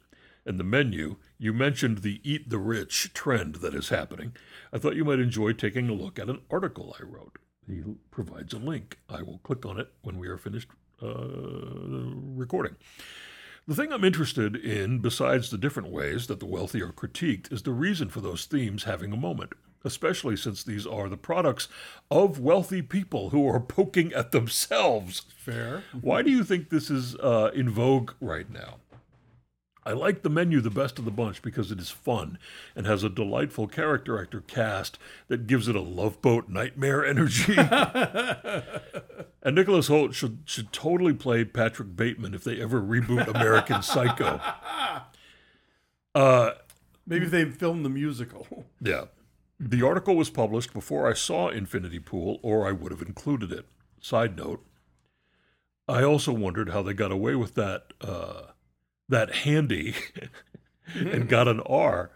[0.48, 4.34] and the menu, you mentioned the eat the rich trend that is happening.
[4.72, 7.38] I thought you might enjoy taking a look at an article I wrote.
[7.68, 8.98] He provides a link.
[9.10, 10.70] I will click on it when we are finished
[11.04, 11.28] uh,
[12.36, 12.78] recording.
[13.68, 17.64] The thing I'm interested in, besides the different ways that the wealthy are critiqued, is
[17.64, 19.52] the reason for those themes having a moment,
[19.84, 21.68] especially since these are the products
[22.10, 25.26] of wealthy people who are poking at themselves.
[25.36, 25.84] Fair.
[26.00, 28.78] Why do you think this is uh, in vogue right now?
[29.88, 32.38] I like the menu the best of the bunch because it is fun
[32.76, 37.56] and has a delightful character actor cast that gives it a love boat nightmare energy.
[39.42, 44.42] and Nicholas Hoult should should totally play Patrick Bateman if they ever reboot American Psycho.
[46.16, 46.54] Uh,
[47.06, 48.66] Maybe if they filmed the musical.
[48.82, 49.06] yeah.
[49.60, 53.68] The article was published before I saw Infinity Pool, or I would have included it.
[54.02, 54.66] Side note,
[55.88, 58.48] I also wondered how they got away with that uh,
[59.10, 59.96] that handy
[60.96, 62.12] and got an R.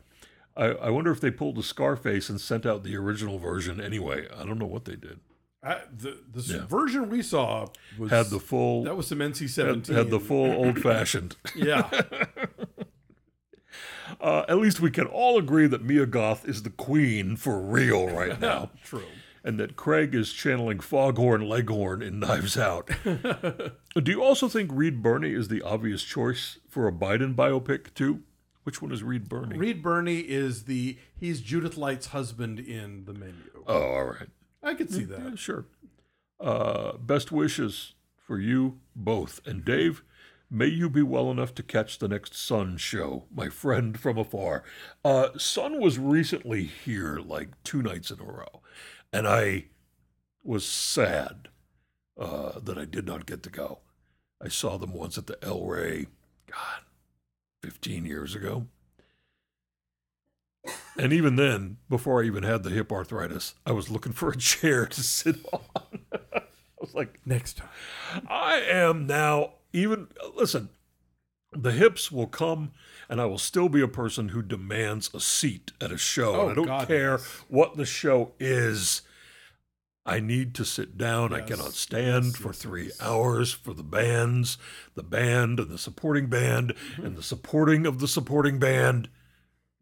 [0.56, 4.28] I, I wonder if they pulled a Scarface and sent out the original version anyway.
[4.36, 5.20] I don't know what they did.
[5.64, 6.66] I, the the Yeah.
[6.66, 7.68] version we saw
[7.98, 9.96] was Had the full that was some NC had, seventeen.
[9.96, 11.36] had the full old fashioned.
[11.56, 11.90] yeah.
[14.20, 18.08] Uh, at least we can all agree that Mia Goth is the queen for real
[18.08, 18.70] right now.
[18.84, 19.04] True.
[19.44, 22.90] And that Craig is channeling Foghorn Leghorn in Knives Out.
[23.04, 28.22] Do you also think Reed Birney is the obvious choice for a Biden biopic too?
[28.64, 29.58] Which one is Reed Birney?
[29.58, 33.34] Reed Birney is the he's Judith Light's husband in the menu.
[33.68, 34.30] oh, all right.
[34.62, 35.40] I could see Yeah, that.
[35.40, 35.66] sure.
[36.40, 39.42] Uh, best wishes for you both.
[39.48, 40.04] And Dave,
[40.52, 44.64] may you be well enough to catch the next Sunn show, my friend from afar.
[45.04, 48.62] Uh, Sunn was recently here like two nights in a row,
[49.12, 49.66] and I
[50.44, 51.50] was sad
[52.18, 53.80] uh, that I did not get to go.
[54.44, 56.08] I saw them once at the El Rey,
[56.48, 56.82] God,
[57.64, 58.68] 15 years ago.
[60.98, 64.38] And even then, before I even had the hip arthritis, I was looking for a
[64.38, 65.62] chair to sit on.
[66.12, 66.42] I
[66.80, 67.70] was like, Next time.
[68.28, 70.70] I am now even listen,
[71.52, 72.72] the hips will come
[73.10, 76.36] and I will still be a person who demands a seat at a show.
[76.36, 77.44] Oh, and I don't God, care yes.
[77.48, 79.02] what the show is.
[80.06, 81.34] I need to sit down.
[81.34, 83.02] I cannot stand Yes, for yes, three yes.
[83.02, 84.58] hours for the bands,
[84.96, 87.06] the band and the supporting band mm-hmm.
[87.06, 89.10] and the supporting of the supporting band.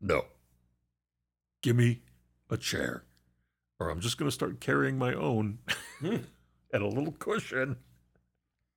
[0.01, 0.25] No.
[1.61, 2.01] Give me
[2.49, 3.03] a chair
[3.79, 5.59] or I'm just going to start carrying my own
[5.99, 6.17] hmm.
[6.73, 7.77] and a little cushion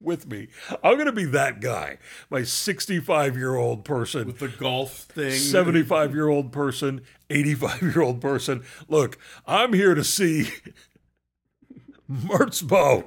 [0.03, 0.49] with me.
[0.83, 1.99] I'm going to be that guy.
[2.31, 5.33] My 65 year old person with the golf thing.
[5.33, 8.63] 75 year old person, 85 year old person.
[8.89, 10.51] Look, I'm here to see
[12.11, 13.05] Merzbow.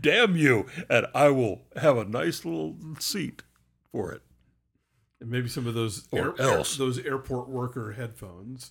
[0.00, 0.66] Damn you.
[0.88, 3.42] And I will have a nice little seat
[3.92, 4.22] for it.
[5.20, 6.76] And maybe some of those Or else.
[6.76, 8.70] those airport worker headphones.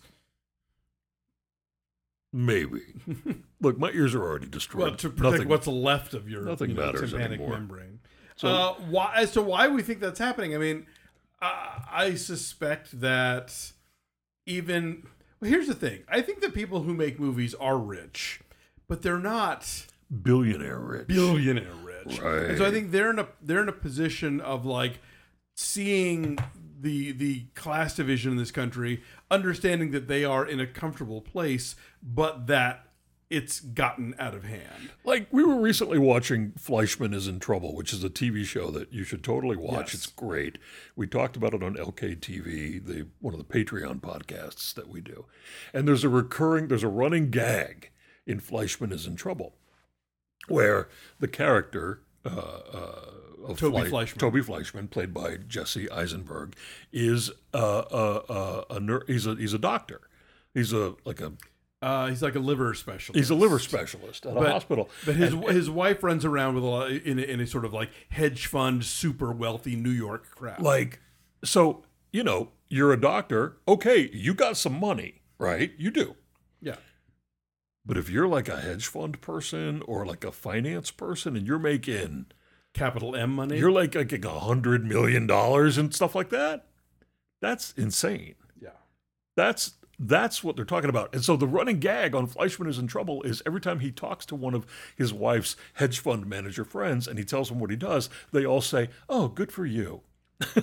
[2.37, 2.81] Maybe.
[3.61, 4.81] Look, my ears are already destroyed.
[4.83, 7.57] Well, to protect Nothing- what's left of your nothing you know, matters tympanic anymore.
[7.57, 7.99] membrane.
[8.35, 10.85] So- uh, why, as to why we think that's happening, I mean,
[11.41, 13.71] I, I suspect that
[14.45, 15.03] even
[15.39, 18.41] well, here's the thing: I think that people who make movies are rich,
[18.89, 19.85] but they're not
[20.21, 21.07] billionaire rich.
[21.07, 22.19] billionaire rich.
[22.19, 24.99] And so I think they're in a they're in a position of like
[25.55, 26.37] seeing
[26.79, 31.75] the the class division in this country, understanding that they are in a comfortable place,
[32.01, 32.85] but that
[33.29, 34.91] it's gotten out of hand.
[35.03, 38.93] Like we were recently watching Fleishman is in Trouble, which is a TV show that
[38.93, 39.93] you should totally watch.
[39.93, 39.95] Yes.
[39.95, 40.57] It's great.
[40.95, 45.25] We talked about it on LKTV, the one of the Patreon podcasts that we do.
[45.73, 47.89] And there's a recurring, there's a running gag
[48.27, 49.55] in Fleishman is in Trouble,
[50.47, 50.87] where
[51.19, 53.01] the character uh, uh,
[53.45, 54.19] of Toby Fle- Fleishman.
[54.19, 56.55] Toby Fleishman, played by Jesse Eisenberg,
[56.91, 60.01] is uh, uh, a ner- he's a he's a doctor.
[60.53, 61.33] He's a like a
[61.81, 63.17] Uh, he's like a liver specialist.
[63.17, 64.89] he's a liver specialist at a hospital.
[65.05, 67.73] But his his wife runs around with a lot in a, in a sort of
[67.73, 70.61] like hedge fund, super wealthy New York crowd.
[70.61, 70.99] Like,
[71.43, 73.57] so, you know, you're a doctor.
[73.67, 75.71] Okay, you got some money, right?
[75.77, 76.15] You do.
[76.61, 76.77] yeah,
[77.85, 81.59] But if you're like a hedge fund person or like a finance person and you're
[81.59, 82.27] making,
[82.75, 83.57] capital M money.
[83.57, 86.65] you're like like a hundred million dollars and stuff like that,
[87.41, 88.35] that's insane.
[88.61, 88.69] yeah,
[89.35, 91.13] That's that's what they're talking about.
[91.15, 94.25] And so the running gag on Fleishman is in trouble is every time he talks
[94.27, 94.65] to one of
[94.95, 98.61] his wife's hedge fund manager friends and he tells them what he does, they all
[98.61, 100.01] say, "Oh, good for you."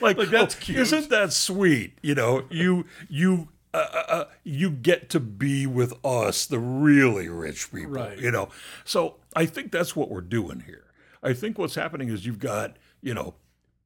[0.00, 0.78] like, Like, that's oh, cute.
[0.78, 1.96] Isn't that sweet?
[2.02, 7.28] You know, you you uh, uh, uh, you get to be with us, the really
[7.28, 7.90] rich people.
[7.92, 8.18] Right.
[8.18, 8.48] You know,
[8.84, 10.84] so I think that's what we're doing here.
[11.22, 13.34] I think what's happening is you've got you know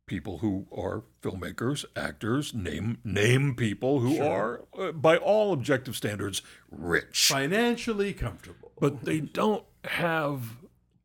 [0.07, 6.43] people who are filmmakers, actors, name name people who are, uh, by all objective standards,
[6.71, 8.73] rich, financially comfortable.
[8.81, 10.57] but they don't have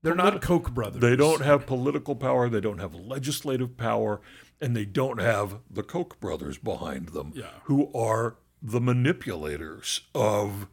[0.02, 1.02] They're not Koch brothers.
[1.02, 4.22] they don't have political power, they don't have legislative power,
[4.60, 7.46] and they don't have the Koch brothers behind them, Yeah.
[7.66, 10.68] who are the manipulators of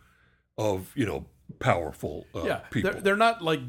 [0.57, 1.27] of you know
[1.59, 2.91] powerful uh, Yeah, people.
[2.93, 3.61] they're, they're not like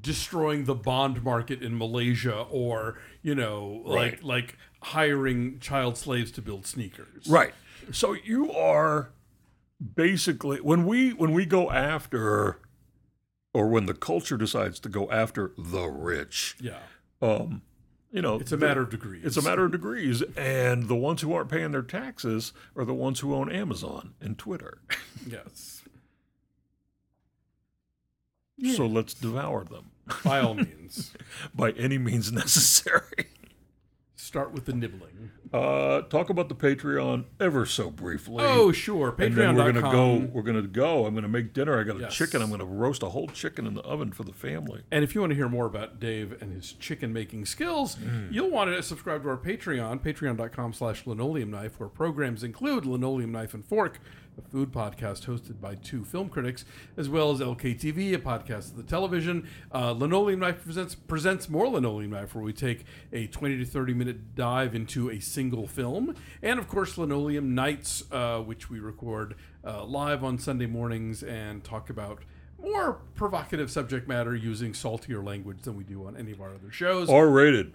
[0.00, 4.22] destroying the bond market in Malaysia or you know like Right.
[4.22, 7.26] like hiring child slaves to build sneakers.
[7.28, 7.54] Right.
[7.92, 9.10] So you are
[9.94, 12.58] basically when we when we go after
[13.54, 16.80] or when the culture decides to go after the rich, Yeah,
[17.22, 17.62] um,
[18.12, 19.24] you know, it's a matter of degrees.
[19.24, 22.94] it's a matter of degrees, and the ones who aren't paying their taxes are the
[22.94, 24.78] ones who own Amazon and Twitter.
[25.26, 25.82] yes,
[28.74, 29.90] So let's devour them
[30.24, 31.12] by all means.
[31.54, 33.26] by any means necessary.
[34.14, 35.30] Start with the nibbling.
[35.56, 38.44] Uh, talk about the Patreon ever so briefly.
[38.46, 39.14] Oh, sure.
[39.18, 40.26] and then we're gonna Patreon.com.
[40.26, 40.30] go.
[40.32, 41.06] We're gonna go.
[41.06, 41.80] I'm gonna make dinner.
[41.80, 42.14] I got a Yes.
[42.14, 42.42] chicken.
[42.42, 44.82] I'm gonna roast a whole chicken in the oven for the family.
[44.90, 47.96] And if you want to hear more about Dave and his chicken making skills,
[48.30, 53.32] you'll want to subscribe to our Patreon, patreon.com slash linoleum knife, where programs include Linoleum
[53.32, 53.98] Knife and Fork,
[54.38, 56.64] a food podcast hosted by two film critics,
[56.96, 59.48] as well as LKTV, a podcast of the television.
[59.74, 63.94] Uh, Linoleum Knife presents, presents more Linoleum Knife, where we take a 20 to 30
[63.94, 66.14] minute dive into a single film.
[66.42, 69.34] And of course, Linoleum Nights, uh, which we record
[69.64, 72.22] uh, live on Sunday mornings and talk about
[72.62, 76.70] more provocative subject matter using saltier language than we do on any of our other
[76.70, 77.08] shows.
[77.08, 77.74] R rated.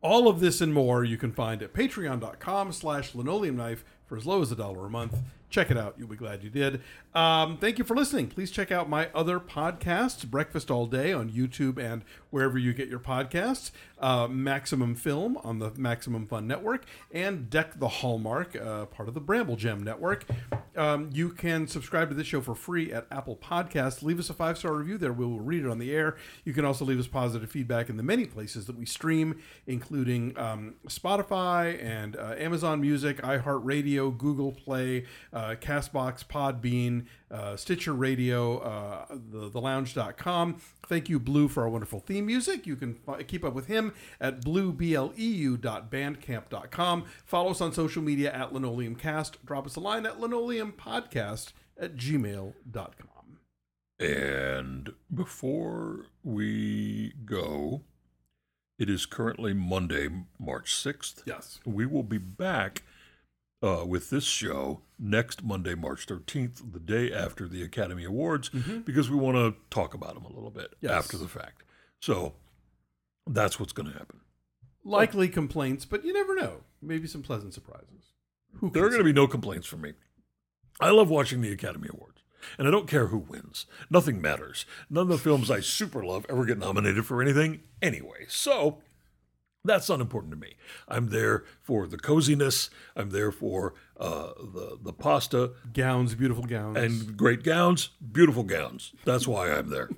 [0.00, 4.26] All of this and more you can find at patreon.com slash linoleum knife for as
[4.26, 5.18] low as a dollar a month.
[5.50, 5.94] Check it out.
[5.98, 6.82] You'll be glad you did.
[7.14, 8.28] Um, thank you for listening.
[8.28, 12.88] Please check out my other podcasts, Breakfast All Day on YouTube and wherever you get
[12.88, 18.84] your podcasts, uh, Maximum Film on the Maximum Fun Network, and Deck the Hallmark, uh,
[18.86, 20.26] part of the Bramble Gem Network.
[20.76, 24.02] Um, you can subscribe to this show for free at Apple Podcasts.
[24.02, 25.12] Leave us a five star review there.
[25.12, 26.16] We will read it on the air.
[26.44, 30.38] You can also leave us positive feedback in the many places that we stream, including
[30.38, 37.92] um, Spotify and uh, Amazon Music, iHeartRadio, Google Play, uh, uh, Castbox, Podbean, uh, Stitcher
[37.92, 40.60] Radio, uh, the, thelounge.com.
[40.88, 42.66] Thank you, Blue, for our wonderful theme music.
[42.66, 47.04] You can fi- keep up with him at bluebleu.bandcamp.com.
[47.24, 49.34] Follow us on social media at linoleumcast.
[49.44, 53.38] Drop us a line at linoleumpodcast at gmail.com.
[54.00, 57.82] And before we go,
[58.76, 60.08] it is currently Monday,
[60.40, 61.22] March 6th.
[61.26, 61.60] Yes.
[61.64, 62.82] We will be back
[63.62, 69.10] uh, with this show next Monday, March 13th, the day after the Academy Awards, because
[69.10, 70.92] we want to talk about them a little bit Yes.
[70.92, 71.62] after the fact.
[72.00, 72.34] So
[73.26, 74.20] that's what's going to happen.
[74.84, 76.62] Likely complaints, but you never know.
[76.80, 78.12] Maybe some pleasant surprises.
[78.54, 79.92] Who There are going to be no complaints from me.
[80.80, 82.22] I love watching the Academy Awards,
[82.56, 83.66] and I don't care who wins.
[83.90, 84.64] Nothing matters.
[84.88, 88.26] None of the films I super love ever get nominated for anything anyway.
[88.28, 88.78] So
[89.68, 90.54] that's not important to me.
[90.88, 92.70] I'm there for the coziness.
[92.96, 96.76] I'm there for uh, the the pasta gowns, beautiful gowns.
[96.76, 98.92] and great gowns, beautiful gowns.
[99.04, 99.90] That's why I'm there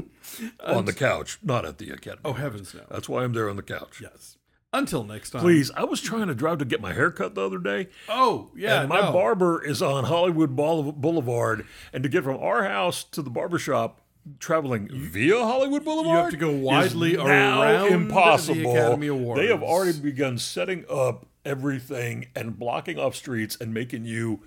[0.64, 2.22] on the couch, not at the Academy.
[2.24, 2.82] oh heavens no.
[2.90, 4.00] That's why I'm there on the couch.
[4.00, 4.36] Yes.
[4.72, 5.40] Until next time.
[5.40, 7.88] Please, I was trying to drive to get my hair cut the other day.
[8.10, 8.80] Oh, yeah.
[8.80, 9.12] and my no.
[9.12, 13.58] barber is on Hollywood Boule- Boulevard, and to get from our house to the barber
[13.58, 14.02] shop,
[14.38, 18.72] traveling via Hollywood Boulevard, You have to go widely around the impossible.
[18.72, 24.42] Academy They have already begun setting up everything and blocking off streets and making you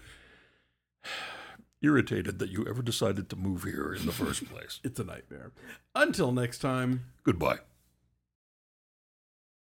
[1.81, 4.79] irritated that you ever decided to move here in the first place.
[4.83, 5.51] It's a nightmare.
[5.95, 7.05] Until next time.
[7.23, 7.59] Goodbye.